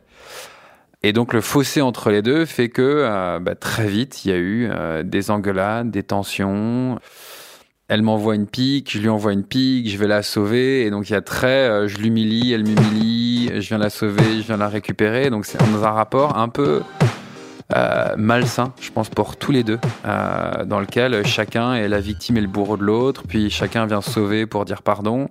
Et 1.03 1.13
donc 1.13 1.33
le 1.35 1.41
fossé 1.41 1.83
entre 1.83 2.11
les 2.11 2.23
deux 2.23 2.47
fait 2.47 2.71
que 2.71 2.83
euh, 2.83 3.39
bah, 3.39 3.55
très 3.55 3.87
vite 3.87 4.25
il 4.25 4.31
y 4.31 4.35
a 4.35 4.39
eu 4.39 4.69
euh, 4.71 5.03
des 5.03 5.31
engueulades, 5.31 5.91
des 5.91 6.03
tensions. 6.03 6.99
Elle 7.87 8.01
m'envoie 8.01 8.35
une 8.35 8.47
pique, 8.47 8.93
je 8.93 8.99
lui 8.99 9.11
envoie 9.11 9.35
une 9.35 9.45
pique, 9.45 9.91
je 9.91 9.99
vais 9.99 10.07
la 10.07 10.23
sauver 10.23 10.87
et 10.87 10.91
donc 10.91 11.11
il 11.11 11.13
y 11.13 11.17
a 11.17 11.21
très, 11.21 11.87
je 11.87 11.99
l'humilie, 11.99 12.55
elle 12.55 12.65
m'humilie, 12.65 13.51
je 13.61 13.69
viens 13.69 13.77
la 13.77 13.91
sauver, 13.91 14.23
je 14.39 14.47
viens 14.47 14.57
la 14.57 14.69
récupérer. 14.69 15.29
Donc 15.29 15.45
c'est 15.45 15.59
dans 15.59 15.85
un 15.85 15.91
rapport 15.91 16.39
un 16.39 16.49
peu 16.49 16.81
euh, 17.73 18.15
malsain, 18.17 18.73
je 18.81 18.91
pense, 18.91 19.09
pour 19.09 19.37
tous 19.37 19.53
les 19.53 19.63
deux, 19.63 19.79
euh, 20.07 20.65
dans 20.65 20.81
lequel 20.81 21.27
chacun 21.27 21.75
est 21.75 21.89
la 21.89 22.01
victime 22.01 22.37
et 22.37 22.41
le 22.41 22.47
bourreau 22.47 22.77
de 22.77 22.83
l'autre, 22.83 23.23
puis 23.27 23.51
chacun 23.51 23.87
vient 23.87 24.03
sauver 24.03 24.47
pour 24.47 24.65
dire 24.65 24.83
pardon. 24.83 25.29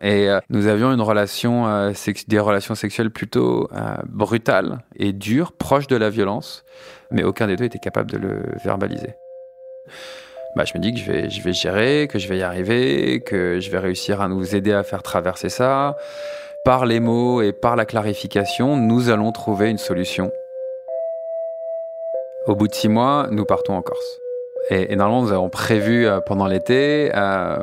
Et 0.00 0.28
euh, 0.28 0.40
nous 0.50 0.66
avions 0.66 0.92
une 0.92 1.00
relation, 1.00 1.92
des 2.28 2.38
relations 2.38 2.74
sexuelles 2.74 3.10
plutôt 3.10 3.68
brutales 4.06 4.80
et 4.96 5.12
dures, 5.12 5.52
proches 5.52 5.86
de 5.86 5.96
la 5.96 6.10
violence, 6.10 6.64
mais 7.10 7.22
aucun 7.22 7.46
des 7.46 7.56
deux 7.56 7.64
était 7.64 7.78
capable 7.78 8.10
de 8.10 8.18
le 8.18 8.42
verbaliser. 8.64 9.14
Bah, 10.56 10.64
je 10.64 10.76
me 10.76 10.82
dis 10.82 10.92
que 10.92 10.98
je 10.98 11.10
vais, 11.10 11.30
je 11.30 11.42
vais 11.42 11.52
gérer, 11.52 12.08
que 12.10 12.18
je 12.18 12.28
vais 12.28 12.38
y 12.38 12.42
arriver, 12.42 13.20
que 13.20 13.60
je 13.60 13.70
vais 13.70 13.78
réussir 13.78 14.20
à 14.20 14.28
nous 14.28 14.56
aider 14.56 14.72
à 14.72 14.82
faire 14.82 15.02
traverser 15.02 15.48
ça. 15.48 15.96
Par 16.64 16.86
les 16.86 16.98
mots 16.98 17.42
et 17.42 17.52
par 17.52 17.76
la 17.76 17.84
clarification, 17.84 18.76
nous 18.76 19.10
allons 19.10 19.32
trouver 19.32 19.70
une 19.70 19.78
solution 19.78 20.32
au 22.46 22.54
bout 22.54 22.68
de 22.68 22.74
six 22.74 22.88
mois, 22.88 23.28
nous 23.30 23.44
partons 23.44 23.74
en 23.74 23.82
Corse. 23.82 24.20
Et, 24.68 24.96
normalement, 24.96 25.22
nous 25.22 25.32
avons 25.32 25.48
prévu 25.48 26.06
euh, 26.06 26.20
pendant 26.20 26.46
l'été 26.46 27.12
euh, 27.14 27.56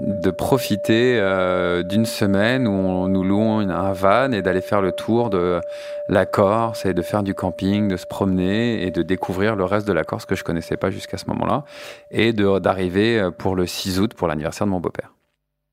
de 0.00 0.30
profiter 0.32 1.16
euh, 1.16 1.84
d'une 1.84 2.06
semaine 2.06 2.66
où 2.66 3.06
nous 3.06 3.22
louons 3.22 3.60
un 3.60 3.92
van 3.92 4.32
et 4.32 4.42
d'aller 4.42 4.60
faire 4.60 4.80
le 4.80 4.90
tour 4.90 5.30
de 5.30 5.60
la 6.08 6.26
Corse 6.26 6.86
et 6.86 6.94
de 6.94 7.02
faire 7.02 7.22
du 7.22 7.34
camping, 7.34 7.86
de 7.86 7.96
se 7.96 8.06
promener 8.06 8.84
et 8.84 8.90
de 8.90 9.02
découvrir 9.02 9.54
le 9.54 9.64
reste 9.64 9.86
de 9.86 9.92
la 9.92 10.02
Corse 10.02 10.26
que 10.26 10.34
je 10.34 10.42
connaissais 10.42 10.76
pas 10.76 10.90
jusqu'à 10.90 11.18
ce 11.18 11.26
moment-là 11.26 11.64
et 12.10 12.32
d'arriver 12.32 13.28
pour 13.38 13.54
le 13.54 13.66
6 13.66 14.00
août 14.00 14.14
pour 14.14 14.26
l'anniversaire 14.26 14.66
de 14.66 14.72
mon 14.72 14.80
beau-père. 14.80 15.12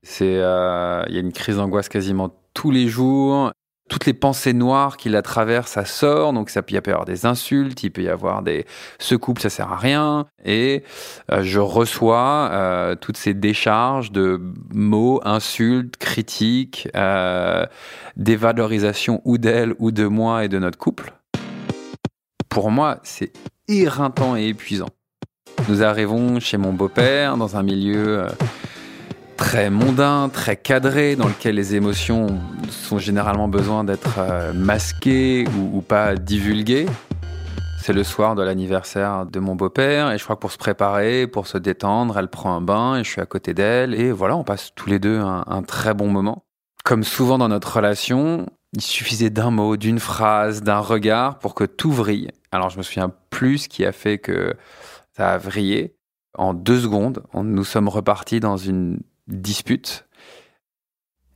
C'est, 0.04 0.34
il 0.34 1.14
y 1.14 1.16
a 1.16 1.20
une 1.20 1.32
crise 1.32 1.56
d'angoisse 1.56 1.88
quasiment 1.88 2.30
tous 2.54 2.70
les 2.70 2.86
jours 2.86 3.50
toutes 3.88 4.06
les 4.06 4.14
pensées 4.14 4.52
noires 4.52 4.96
qui 4.96 5.08
la 5.08 5.22
traversent, 5.22 5.72
ça 5.72 5.84
sort. 5.84 6.32
Donc 6.32 6.50
ça 6.50 6.62
peut 6.62 6.74
y 6.74 6.78
avoir 6.78 7.04
des 7.04 7.26
insultes, 7.26 7.82
il 7.82 7.90
peut 7.90 8.02
y 8.02 8.08
avoir 8.08 8.42
des 8.42 8.66
ce 8.98 9.14
couple 9.14 9.42
ça 9.42 9.50
sert 9.50 9.72
à 9.72 9.76
rien. 9.76 10.26
Et 10.44 10.84
euh, 11.32 11.42
je 11.42 11.58
reçois 11.58 12.50
euh, 12.52 12.94
toutes 12.94 13.16
ces 13.16 13.34
décharges 13.34 14.12
de 14.12 14.40
mots, 14.72 15.20
insultes, 15.24 15.96
critiques, 15.96 16.88
euh, 16.94 17.66
dévalorisation 18.16 19.20
ou 19.24 19.38
d'elle 19.38 19.74
ou 19.78 19.90
de 19.90 20.06
moi 20.06 20.44
et 20.44 20.48
de 20.48 20.58
notre 20.58 20.78
couple. 20.78 21.12
Pour 22.48 22.70
moi, 22.70 22.98
c'est 23.02 23.32
éreintant 23.68 24.36
et 24.36 24.48
épuisant. 24.48 24.88
Nous 25.68 25.82
arrivons 25.82 26.40
chez 26.40 26.56
mon 26.56 26.72
beau-père 26.72 27.36
dans 27.36 27.56
un 27.56 27.62
milieu 27.62 28.20
euh, 28.20 28.28
très 29.38 29.70
mondain, 29.70 30.28
très 30.28 30.56
cadré, 30.56 31.14
dans 31.14 31.28
lequel 31.28 31.54
les 31.54 31.76
émotions 31.76 32.26
sont 32.70 32.98
généralement 32.98 33.48
besoin 33.48 33.84
d'être 33.84 34.16
euh, 34.18 34.52
masquées 34.52 35.46
ou, 35.72 35.80
pas 35.80 36.16
divulguées. 36.16 36.86
C'est 37.80 37.92
le 37.92 38.02
soir 38.02 38.34
de 38.34 38.42
l'anniversaire 38.42 39.24
de 39.26 39.38
mon 39.38 39.54
beau-père 39.54 40.10
et 40.10 40.18
je 40.18 40.24
crois 40.24 40.34
que 40.34 40.40
pour 40.40 40.50
se 40.50 40.58
préparer, 40.58 41.28
pour 41.28 41.46
se 41.46 41.56
détendre, 41.56 42.18
elle 42.18 42.28
prend 42.28 42.54
un 42.54 42.60
bain 42.60 42.96
et 42.96 43.04
je 43.04 43.10
suis 43.10 43.20
à 43.20 43.26
côté 43.26 43.54
d'elle 43.54 43.94
et 43.94 44.10
voilà, 44.10 44.36
on 44.36 44.42
passe 44.42 44.72
tous 44.74 44.90
les 44.90 44.98
deux 44.98 45.18
un, 45.20 45.62
très 45.62 45.94
bon 45.94 46.08
moment. 46.08 46.44
Comme 46.84 47.04
souvent 47.04 47.38
dans 47.38 47.48
notre 47.48 47.76
relation, 47.76 48.46
il 48.74 48.82
suffisait 48.82 49.30
d'un 49.30 49.52
mot, 49.52 49.76
d'une 49.76 50.00
phrase, 50.00 50.62
d'un 50.62 50.80
regard 50.80 51.38
pour 51.38 51.54
que 51.54 51.64
tout 51.64 51.92
vrille. 51.92 52.28
Alors 52.50 52.70
je 52.70 52.78
me 52.78 52.82
souviens 52.82 53.12
plus 53.30 53.58
ce 53.58 53.68
qui 53.68 53.86
a 53.86 53.92
fait 53.92 54.18
que 54.18 54.54
ça 55.16 55.30
a 55.30 55.38
vrillé. 55.38 55.94
En 56.36 56.54
deux 56.54 56.80
secondes, 56.80 57.22
nous 57.34 57.64
sommes 57.64 57.88
repartis 57.88 58.40
dans 58.40 58.56
une 58.56 58.98
dispute. 59.28 60.06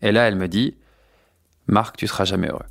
Et 0.00 0.10
là, 0.10 0.26
elle 0.26 0.36
me 0.36 0.48
dit, 0.48 0.76
Marc, 1.66 1.96
tu 1.96 2.06
seras 2.06 2.24
jamais 2.24 2.48
heureux. 2.48 2.66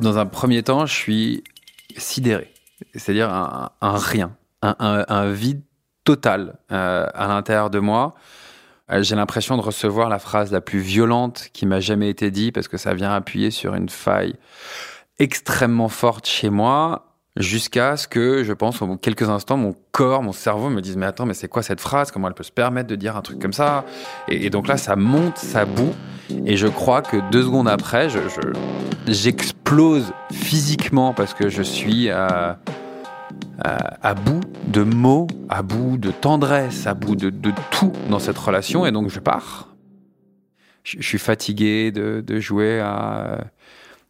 Dans 0.00 0.18
un 0.18 0.26
premier 0.26 0.62
temps, 0.62 0.84
je 0.84 0.94
suis 0.94 1.44
sidéré, 1.96 2.52
c'est-à-dire 2.94 3.32
un, 3.32 3.70
rien, 3.80 4.36
un, 4.60 5.30
vide 5.32 5.62
total 6.04 6.58
euh, 6.70 7.06
à 7.14 7.28
l'intérieur 7.28 7.70
de 7.70 7.78
moi. 7.78 8.14
Euh, 8.92 9.02
j'ai 9.02 9.16
l'impression 9.16 9.56
de 9.56 9.62
recevoir 9.62 10.08
la 10.08 10.18
phrase 10.18 10.52
la 10.52 10.60
plus 10.60 10.78
violente 10.78 11.48
qui 11.52 11.66
m'a 11.66 11.80
jamais 11.80 12.08
été 12.08 12.30
dite 12.30 12.54
parce 12.54 12.68
que 12.68 12.76
ça 12.76 12.94
vient 12.94 13.12
appuyer 13.12 13.50
sur 13.50 13.74
une 13.74 13.88
faille 13.88 14.34
extrêmement 15.18 15.88
forte 15.88 16.26
chez 16.26 16.50
moi. 16.50 17.02
jusqu'à 17.38 17.98
ce 17.98 18.08
que, 18.08 18.44
je 18.44 18.52
pense, 18.54 18.80
en 18.80 18.96
quelques 18.96 19.28
instants, 19.28 19.58
mon 19.58 19.74
corps, 19.92 20.22
mon 20.22 20.32
cerveau 20.32 20.70
me 20.70 20.80
dise, 20.80 20.96
mais 20.96 21.04
attends, 21.04 21.26
mais 21.26 21.34
c'est 21.34 21.48
quoi 21.48 21.62
cette 21.62 21.82
phrase? 21.82 22.10
Comment 22.10 22.28
elle 22.28 22.34
peut 22.34 22.42
se 22.42 22.52
permettre 22.52 22.88
de 22.88 22.96
dire 22.96 23.14
un 23.14 23.20
truc 23.20 23.38
comme 23.38 23.52
ça? 23.52 23.84
Et, 24.28 24.48
donc 24.48 24.68
là, 24.68 24.78
ça 24.78 24.96
monte, 24.96 25.36
ça 25.36 25.66
bout, 25.66 25.94
et 26.46 26.56
je 26.56 26.66
crois 26.66 27.02
que 27.02 27.18
deux 27.30 27.42
secondes 27.42 27.68
après, 27.68 28.08
je, 28.08 28.20
j'explose 29.06 30.14
physiquement 30.32 31.12
parce 31.12 31.34
que 31.34 31.50
je 31.50 31.62
suis 31.62 32.08
à, 32.08 32.58
à, 33.62 34.14
bout 34.14 34.40
de 34.68 34.82
mots, 34.82 35.26
à 35.48 35.62
bout 35.62 35.96
de 35.98 36.10
tendresse, 36.10 36.86
à 36.86 36.94
bout 36.94 37.16
de, 37.16 37.32
tout 37.70 37.92
dans 38.10 38.18
cette 38.18 38.38
relation, 38.38 38.86
et 38.86 38.92
donc 38.92 39.08
je 39.08 39.20
pars. 39.20 39.74
Je, 40.84 41.00
suis 41.02 41.18
fatigué 41.18 41.90
de, 41.90 42.40
jouer 42.40 42.80
à 42.80 43.46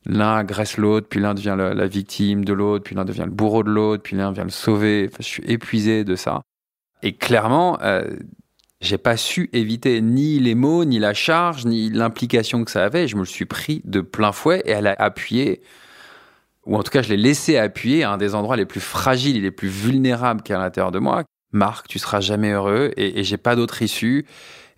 l'un 0.05 0.37
agresse 0.37 0.77
l'autre, 0.77 1.09
puis 1.09 1.21
l'un 1.21 1.35
devient 1.35 1.57
la, 1.57 1.87
victime 1.87 2.45
de 2.45 2.53
l'autre, 2.53 2.85
puis 2.85 2.95
l'un 2.95 3.05
devient 3.05 3.25
le 3.25 3.31
bourreau 3.31 3.63
de 3.63 3.71
l'autre, 3.71 4.03
puis 4.03 4.17
l'un 4.17 4.33
vient 4.33 4.45
le 4.45 4.51
sauver. 4.51 5.11
je 5.19 5.25
suis 5.25 5.45
épuisé 5.47 6.05
de 6.05 6.17
ça. 6.17 6.43
Et 7.03 7.13
clairement, 7.13 7.79
euh, 7.83 8.17
j'ai 8.81 8.99
pas 8.99 9.17
su 9.17 9.49
éviter 9.53 10.01
ni 10.01 10.39
les 10.39 10.55
mots, 10.55 10.85
ni 10.85 10.99
la 10.99 11.15
charge, 11.15 11.65
ni 11.65 11.91
l'implication 11.91 12.65
que 12.65 12.71
ça 12.71 12.85
avait. 12.85 13.09
Je 13.09 13.17
me 13.17 13.23
le 13.23 13.27
suis 13.27 13.47
pris 13.47 13.83
de 13.85 14.01
plein 14.01 14.33
fouet 14.33 14.63
et 14.65 14.71
elle 14.71 14.87
a 14.87 14.95
appuyé, 14.99 15.63
ou 16.67 16.77
en 16.77 16.83
tout 16.83 16.91
cas, 16.91 17.03
je 17.03 17.09
l'ai 17.09 17.17
laissé 17.17 17.57
appuyer 17.57 18.05
à 18.05 18.13
un 18.13 18.17
des 18.19 18.35
endroits 18.35 18.57
les 18.57 18.67
plus 18.67 18.81
fragiles 18.81 19.37
et 19.37 19.41
les 19.41 19.51
plus 19.51 19.69
vulnérables 19.69 20.43
qu'il 20.43 20.53
y 20.53 20.57
a 20.57 20.61
à 20.61 20.65
l'intérieur 20.65 20.93
de 20.93 20.99
moi. 20.99 21.25
Marc, 21.53 21.89
tu 21.89 21.99
seras 21.99 22.21
jamais 22.21 22.51
heureux 22.51 22.91
et, 22.97 23.21
et 23.21 23.25
j'ai 23.25 23.37
pas 23.37 23.57
d'autre 23.57 23.83
issue. 23.83 24.27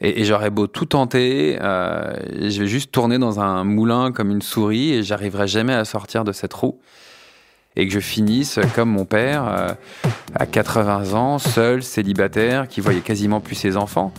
Et, 0.00 0.24
j'aurais 0.24 0.50
beau 0.50 0.68
tout 0.68 0.84
tenter, 0.84 1.58
euh, 1.60 2.14
je 2.32 2.60
vais 2.60 2.68
juste 2.68 2.92
tourner 2.92 3.18
dans 3.18 3.40
un 3.40 3.64
moulin 3.64 4.12
comme 4.12 4.30
une 4.30 4.42
souris 4.42 4.92
et 4.92 5.02
j'arriverai 5.02 5.48
jamais 5.48 5.74
à 5.74 5.84
sortir 5.84 6.22
de 6.22 6.30
cette 6.30 6.54
roue. 6.54 6.78
Et 7.74 7.86
que 7.86 7.92
je 7.92 7.98
finisse 7.98 8.60
comme 8.76 8.90
mon 8.90 9.04
père, 9.04 9.48
euh, 9.48 9.68
à 10.36 10.46
80 10.46 11.14
ans, 11.14 11.38
seul, 11.38 11.82
célibataire, 11.82 12.68
qui 12.68 12.80
voyait 12.80 13.00
quasiment 13.00 13.40
plus 13.40 13.56
ses 13.56 13.76
enfants. 13.76 14.12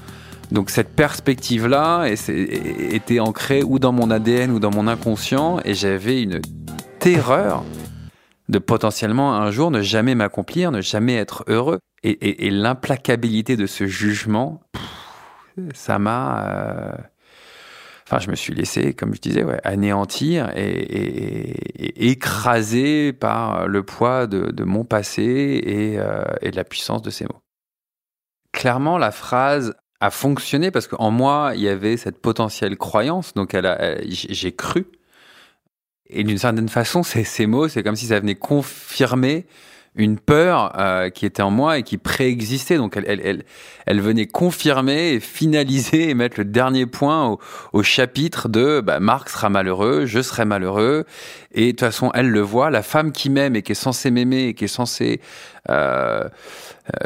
Donc 0.51 0.69
cette 0.69 0.89
perspective-là 0.89 2.07
était 2.07 3.19
ancrée 3.19 3.63
ou 3.63 3.79
dans 3.79 3.91
mon 3.91 4.11
ADN 4.11 4.51
ou 4.51 4.59
dans 4.59 4.71
mon 4.71 4.87
inconscient 4.87 5.59
et 5.63 5.75
j'avais 5.75 6.23
une 6.23 6.41
terreur 6.99 7.63
de 8.49 8.59
potentiellement 8.59 9.35
un 9.35 9.51
jour 9.51 9.71
ne 9.71 9.81
jamais 9.81 10.15
m'accomplir, 10.15 10.71
ne 10.71 10.81
jamais 10.81 11.15
être 11.15 11.43
heureux. 11.47 11.79
Et, 12.03 12.49
l'implacabilité 12.49 13.57
de 13.57 13.65
ce 13.65 13.85
jugement, 13.85 14.61
ça 15.73 15.99
m'a. 15.99 16.47
Euh, 16.47 16.91
enfin, 18.07 18.19
je 18.19 18.29
me 18.29 18.35
suis 18.35 18.53
laissé, 18.53 18.93
comme 18.93 19.13
je 19.13 19.19
disais, 19.19 19.45
anéantir 19.65 20.49
et, 20.55 22.09
écraser 22.09 23.11
par 23.11 23.67
le 23.67 23.83
poids 23.83 24.27
de, 24.27 24.63
mon 24.63 24.85
passé 24.85 25.61
euh, 25.97 26.23
et, 26.41 26.51
de 26.51 26.55
la 26.55 26.63
puissance 26.63 27.01
de 27.01 27.09
ces 27.09 27.25
mots. 27.25 27.41
Clairement, 28.53 28.97
la 28.97 29.11
phrase 29.11 29.75
a 29.99 30.09
fonctionné 30.09 30.71
parce 30.71 30.87
qu'en 30.87 31.11
moi, 31.11 31.51
il 31.55 31.61
y 31.61 31.69
avait 31.69 31.97
cette 31.97 32.21
potentielle 32.21 32.77
croyance, 32.77 33.33
donc 33.33 33.55
j'ai 34.07 34.55
cru. 34.55 34.87
Et 36.09 36.23
d'une 36.23 36.37
certaine 36.37 36.69
façon, 36.69 37.03
ces 37.03 37.45
mots, 37.45 37.67
c'est 37.67 37.83
comme 37.83 37.95
si 37.95 38.07
ça 38.07 38.19
venait 38.19 38.35
confirmer 38.35 39.45
une 39.95 40.17
peur 40.17 40.73
euh, 40.79 41.09
qui 41.09 41.25
était 41.25 41.41
en 41.41 41.51
moi 41.51 41.77
et 41.77 41.83
qui 41.83 41.97
préexistait. 41.97 42.77
Donc 42.77 42.95
elle, 42.95 43.05
elle, 43.07 43.43
elle, 43.85 44.01
venait 44.01 44.27
confirmer 44.27 45.13
et 45.13 45.19
finaliser 45.19 46.09
et 46.09 46.13
mettre 46.13 46.39
le 46.39 46.45
dernier 46.45 46.85
point 46.85 47.27
au, 47.27 47.39
au 47.73 47.83
chapitre 47.83 48.49
de 48.49 48.81
bah, 48.81 48.99
Marc 48.99 49.29
sera 49.29 49.49
malheureux, 49.49 50.05
je 50.05 50.21
serai 50.21 50.45
malheureux. 50.45 51.05
Et 51.51 51.67
de 51.67 51.71
toute 51.71 51.81
façon, 51.81 52.11
elle 52.13 52.29
le 52.29 52.41
voit, 52.41 52.69
la 52.69 52.83
femme 52.83 53.11
qui 53.11 53.29
m'aime 53.29 53.55
et 53.55 53.61
qui 53.61 53.73
est 53.73 53.75
censée 53.75 54.11
m'aimer 54.11 54.47
et 54.47 54.53
qui 54.53 54.65
est 54.65 54.67
censée 54.67 55.21
euh, 55.69 56.23
euh, 56.23 56.29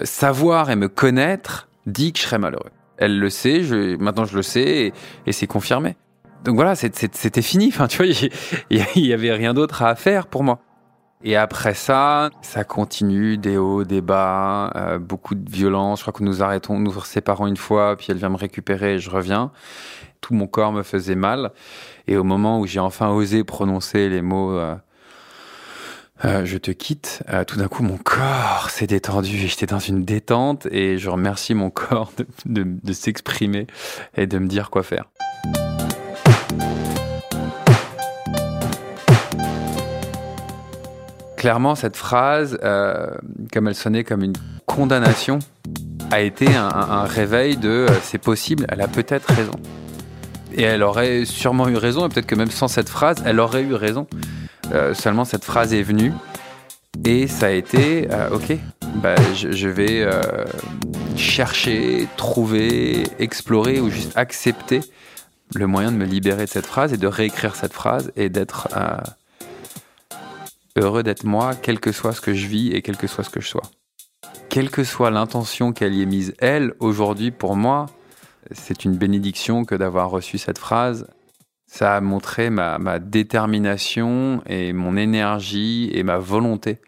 savoir 0.04 0.70
et 0.70 0.76
me 0.76 0.88
connaître 0.88 1.68
dit 1.86 2.14
que 2.14 2.20
je 2.20 2.24
serai 2.26 2.38
malheureux. 2.38 2.72
Elle 2.98 3.20
le 3.20 3.30
sait, 3.30 3.64
je, 3.64 3.96
maintenant 3.98 4.26
je 4.26 4.36
le 4.36 4.44
sais 4.44 4.94
et 5.26 5.32
c'est 5.32 5.48
confirmé. 5.48 5.96
Donc 6.44 6.56
voilà, 6.56 6.76
c'était 6.76 7.42
fini. 7.42 7.70
Enfin, 7.70 7.88
tu 7.88 7.98
vois, 7.98 8.30
il 8.70 9.06
y 9.06 9.14
avait 9.14 9.32
rien 9.32 9.54
d'autre 9.54 9.82
à 9.84 9.96
faire 9.96 10.28
pour 10.28 10.44
moi. 10.44 10.60
Et 11.26 11.38
après 11.38 11.74
ça, 11.74 12.32
ça 12.42 12.66
continue, 12.66 13.38
des 13.38 13.56
hauts, 13.56 13.86
des 13.86 14.02
bas, 14.02 14.74
euh, 14.76 15.00
beaucoup 15.00 15.36
de 15.36 15.50
violence. 15.50 16.00
Je 16.00 16.04
crois 16.04 16.14
que 16.14 16.24
nous 16.24 16.44
arrêtons, 16.44 16.80
nous 16.80 17.00
séparons 17.02 17.48
une 17.48 17.56
fois, 17.56 17.96
puis 17.96 18.08
elle 18.10 18.18
vient 18.18 18.30
me 18.30 18.36
récupérer 18.36 18.96
et 18.96 19.00
je 19.00 19.10
reviens. 19.10 19.52
Tout 20.20 20.34
mon 20.34 20.48
corps 20.48 20.74
me 20.74 20.84
faisait 20.84 21.16
mal. 21.16 21.52
Et 22.08 22.18
au 22.18 22.26
moment 22.26 22.60
où 22.60 22.68
j'ai 22.68 22.82
enfin 22.82 23.10
osé 23.10 23.46
prononcer 23.46 24.10
les 24.10 24.22
mots 24.22 24.52
euh, 24.52 24.76
euh, 26.26 26.46
je 26.46 26.58
te 26.58 26.72
quitte, 26.72 27.24
tout 27.48 27.58
d'un 27.58 27.68
coup 27.68 27.84
mon 27.84 27.98
corps 27.98 28.70
s'est 28.70 28.88
détendu 28.88 29.36
j'étais 29.48 29.66
dans 29.66 29.80
une 29.80 30.06
détente 30.06 30.68
et 30.68 30.98
je 30.98 31.10
remercie 31.10 31.54
mon 31.54 31.70
corps 31.70 32.12
de 32.46 32.94
s'exprimer 32.94 33.68
et 34.16 34.28
de 34.28 34.38
me 34.40 34.48
dire 34.48 34.70
quoi 34.70 34.84
faire. 34.84 35.06
Clairement, 41.44 41.76
cette 41.76 41.98
phrase, 41.98 42.58
euh, 42.64 43.08
comme 43.52 43.68
elle 43.68 43.76
sonnait 43.76 44.06
comme 44.06 44.24
une 44.24 44.32
condamnation, 44.66 45.40
a 46.10 46.22
été 46.22 46.48
un, 46.56 47.04
réveil 47.04 47.58
de 47.58 47.68
euh, 47.68 47.88
c'est 48.02 48.18
possible, 48.18 48.66
elle 48.70 48.80
a 48.80 48.88
peut-être 48.88 49.30
raison. 49.34 49.52
Et 50.54 50.62
elle 50.62 50.84
aurait 50.84 51.26
sûrement 51.26 51.68
eu 51.68 51.76
raison, 51.76 52.06
et 52.06 52.10
peut-être 52.10 52.28
que 52.28 52.36
même 52.36 52.50
sans 52.50 52.70
cette 52.70 52.88
phrase, 52.88 53.18
elle 53.26 53.42
aurait 53.42 53.64
eu 53.64 53.74
raison. 53.74 54.08
Euh, 54.74 54.94
seulement 54.94 55.26
cette 55.26 55.44
phrase 55.44 55.74
est 55.74 55.82
venue, 55.82 56.14
et 57.04 57.28
ça 57.28 57.48
a 57.48 57.52
été 57.52 58.08
ok, 58.32 58.58
bah, 59.02 59.16
je, 59.36 59.68
vais 59.68 60.08
chercher, 61.18 62.08
trouver, 62.16 63.04
explorer 63.20 63.82
ou 63.82 63.90
juste 63.90 64.14
accepter 64.16 64.80
le 65.56 65.68
moyen 65.68 65.92
de 65.92 65.98
me 65.98 66.06
libérer 66.06 66.46
de 66.46 66.50
cette 66.50 66.68
phrase 66.68 66.94
et 66.94 66.98
de 66.98 67.08
réécrire 67.08 67.58
cette 67.58 67.74
phrase 67.74 68.14
et 68.16 68.30
d'être 68.30 68.70
heureux 70.78 71.04
d'être 71.04 71.24
moi, 71.24 71.54
quel 71.56 71.80
que 71.80 71.92
soit 71.92 72.14
ce 72.14 72.22
que 72.22 72.34
je 72.34 72.48
vis 72.48 72.72
et 72.72 72.82
quel 72.82 72.98
que 72.98 73.08
soit 73.08 73.24
ce 73.24 73.30
que 73.30 73.42
je 73.42 73.48
sois. 73.48 73.64
Quelle 74.50 74.70
que 74.70 74.84
soit 74.84 75.12
l'intention 75.12 75.74
qu'elle 75.74 75.94
y 75.94 76.02
ait 76.02 76.08
mise, 76.08 76.34
elle, 76.40 76.74
aujourd'hui, 76.80 77.32
pour 77.32 77.56
moi, 77.56 77.88
c'est 78.52 78.86
une 78.86 78.96
bénédiction 78.96 79.66
que 79.66 79.76
d'avoir 79.76 80.10
reçu 80.10 80.38
cette 80.38 80.58
phrase. 80.58 81.08
Ça 81.68 81.96
a 81.96 82.02
montré 82.02 82.50
ma, 82.50 82.78
ma, 82.78 83.00
détermination 83.00 84.44
et 84.46 84.74
mon 84.74 84.96
énergie 84.96 85.90
et 85.94 86.04
ma 86.04 86.18
volonté 86.18 86.80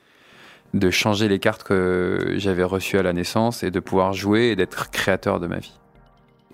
de 0.74 0.90
changer 0.92 1.28
les 1.28 1.40
cartes 1.40 1.64
que 1.64 2.36
j'avais 2.38 2.64
reçues 2.64 2.98
à 2.98 3.04
la 3.04 3.14
naissance 3.14 3.64
et 3.64 3.72
de 3.72 3.80
pouvoir 3.80 4.14
jouer 4.14 4.50
et 4.50 4.56
d'être 4.56 4.92
créateur 4.92 5.40
de 5.40 5.48
ma 5.48 5.58
vie. 5.58 5.80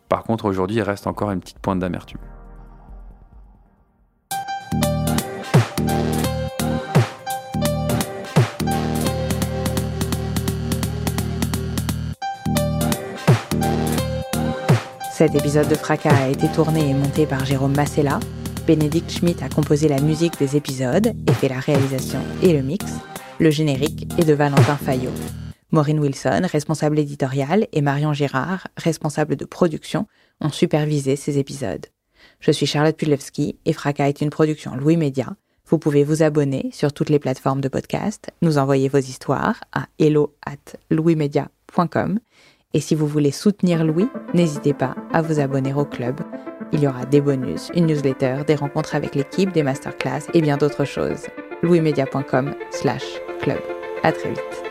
Par 0.08 0.24
contre, 0.24 0.46
aujourd'hui, 0.46 0.78
il 0.78 0.84
reste 0.84 1.08
encore 1.08 1.32
une 1.32 1.40
petite 1.40 1.60
pointe 1.60 1.80
d'amertume. 1.80 2.20
Cet 15.22 15.36
épisode 15.36 15.68
de 15.68 15.76
Fracas 15.76 16.16
a 16.16 16.30
été 16.30 16.48
tourné 16.48 16.90
et 16.90 16.96
monté 16.96 17.28
par 17.28 17.46
Jérôme 17.46 17.76
Massella. 17.76 18.20
Bénédicte 18.66 19.12
Schmitt 19.12 19.44
a 19.44 19.50
composé 19.50 19.88
la 19.88 20.02
musique 20.02 20.40
des 20.40 20.58
épisodes 20.58 21.14
et 21.28 21.34
fait 21.34 21.48
la 21.48 21.60
réalisation 21.60 22.18
et 22.42 22.54
le 22.54 22.64
mix. 22.64 22.88
Le 23.40 23.52
générique 23.52 24.08
est 24.18 24.26
de 24.26 24.34
Valentin 24.34 24.78
Fayot. 24.78 25.12
Maureen 25.70 26.00
Wilson, 26.00 26.42
responsable 26.52 26.98
éditoriale, 26.98 27.68
et 27.72 27.82
Marion 27.82 28.14
Girard, 28.14 28.68
responsable 28.78 29.36
de 29.36 29.46
production, 29.46 30.08
ont 30.40 30.50
supervisé 30.50 31.16
ces 31.16 31.38
épisodes. 31.38 31.86
Je 32.40 32.52
suis 32.52 32.66
Charlotte 32.66 32.98
Pudlewski 32.98 33.60
et 33.66 33.74
Fracas 33.74 34.08
est 34.08 34.22
une 34.22 34.32
production 34.32 34.76
Louis 34.76 34.98
Média. 34.98 35.36
Vous 35.68 35.78
pouvez 35.78 36.04
vous 36.04 36.24
abonner 36.24 36.72
sur 36.74 36.94
toutes 36.94 37.12
les 37.12 37.20
plateformes 37.20 37.62
de 37.62 37.70
podcast, 37.70 38.32
nous 38.42 38.58
envoyer 38.58 38.90
vos 38.90 38.98
histoires 38.98 39.62
à 39.72 39.86
hello 40.00 40.34
at 40.48 40.80
louismedia.com 40.90 42.20
et 42.74 42.80
si 42.80 42.96
vous 42.96 43.08
voulez 43.08 43.32
soutenir 43.32 43.84
Louis, 43.84 44.08
n'hésitez 44.34 44.74
pas 44.74 44.96
à 45.12 45.22
vous 45.22 45.40
abonner 45.40 45.74
au 45.74 45.86
club. 45.86 46.20
Il 46.72 46.80
y 46.80 46.88
aura 46.88 47.06
des 47.06 47.22
bonus, 47.22 47.70
une 47.76 47.88
newsletter, 47.88 48.44
des 48.48 48.56
rencontres 48.56 48.96
avec 48.96 49.16
l'équipe, 49.16 49.52
des 49.52 49.64
masterclass 49.64 50.22
et 50.34 50.42
bien 50.42 50.58
d'autres 50.58 50.86
choses. 50.86 51.28
louismedia.com 51.64 52.56
slash 52.72 53.04
club. 53.42 53.60
À 54.04 54.12
très 54.12 54.30
vite. 54.30 54.71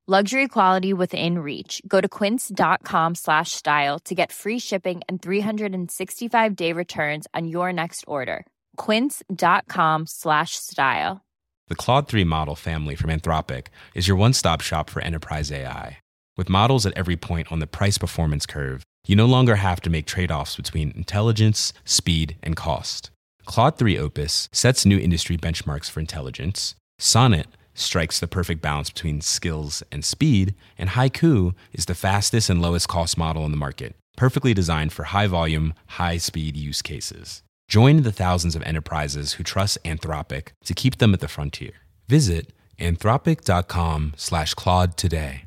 Luxury 0.11 0.49
quality 0.49 0.91
within 0.91 1.39
reach. 1.39 1.81
Go 1.87 2.01
to 2.01 2.09
quince.com 2.09 3.15
slash 3.15 3.51
style 3.51 3.97
to 3.99 4.13
get 4.13 4.33
free 4.33 4.59
shipping 4.59 4.99
and 5.07 5.21
365 5.21 6.53
day 6.53 6.73
returns 6.73 7.27
on 7.33 7.47
your 7.47 7.71
next 7.71 8.03
order. 8.07 8.45
Quince.com 8.75 10.05
slash 10.07 10.57
style. 10.57 11.21
The 11.69 11.75
Claude 11.75 12.09
3 12.09 12.25
model 12.25 12.55
family 12.55 12.93
from 12.93 13.09
Anthropic 13.09 13.67
is 13.95 14.09
your 14.09 14.17
one 14.17 14.33
stop 14.33 14.59
shop 14.59 14.89
for 14.89 15.01
enterprise 15.01 15.49
AI. 15.49 15.99
With 16.35 16.49
models 16.49 16.85
at 16.85 16.97
every 16.97 17.15
point 17.15 17.49
on 17.49 17.59
the 17.59 17.67
price 17.77 17.97
performance 17.97 18.45
curve, 18.45 18.83
you 19.07 19.15
no 19.15 19.27
longer 19.27 19.55
have 19.55 19.79
to 19.79 19.89
make 19.89 20.07
trade 20.07 20.29
offs 20.29 20.57
between 20.57 20.91
intelligence, 20.91 21.71
speed, 21.85 22.35
and 22.43 22.57
cost. 22.57 23.11
Claude 23.45 23.77
3 23.77 23.97
Opus 23.97 24.49
sets 24.51 24.85
new 24.85 24.99
industry 24.99 25.37
benchmarks 25.37 25.89
for 25.89 26.01
intelligence. 26.01 26.75
Sonnet 26.99 27.47
strikes 27.73 28.19
the 28.19 28.27
perfect 28.27 28.61
balance 28.61 28.89
between 28.89 29.21
skills 29.21 29.81
and 29.91 30.05
speed, 30.05 30.53
and 30.77 30.89
Haiku 30.89 31.55
is 31.73 31.85
the 31.85 31.95
fastest 31.95 32.49
and 32.49 32.61
lowest 32.61 32.87
cost 32.87 33.17
model 33.17 33.43
in 33.45 33.51
the 33.51 33.57
market, 33.57 33.95
perfectly 34.17 34.53
designed 34.53 34.93
for 34.93 35.03
high 35.03 35.27
volume, 35.27 35.73
high 35.87 36.17
speed 36.17 36.55
use 36.57 36.81
cases. 36.81 37.43
Join 37.67 38.03
the 38.03 38.11
thousands 38.11 38.55
of 38.55 38.63
enterprises 38.63 39.33
who 39.33 39.43
trust 39.43 39.77
Anthropic 39.83 40.49
to 40.65 40.73
keep 40.73 40.97
them 40.97 41.13
at 41.13 41.19
the 41.21 41.27
frontier. 41.27 41.73
Visit 42.07 42.51
anthropic.com/claude 42.79 44.97
today. 44.97 45.45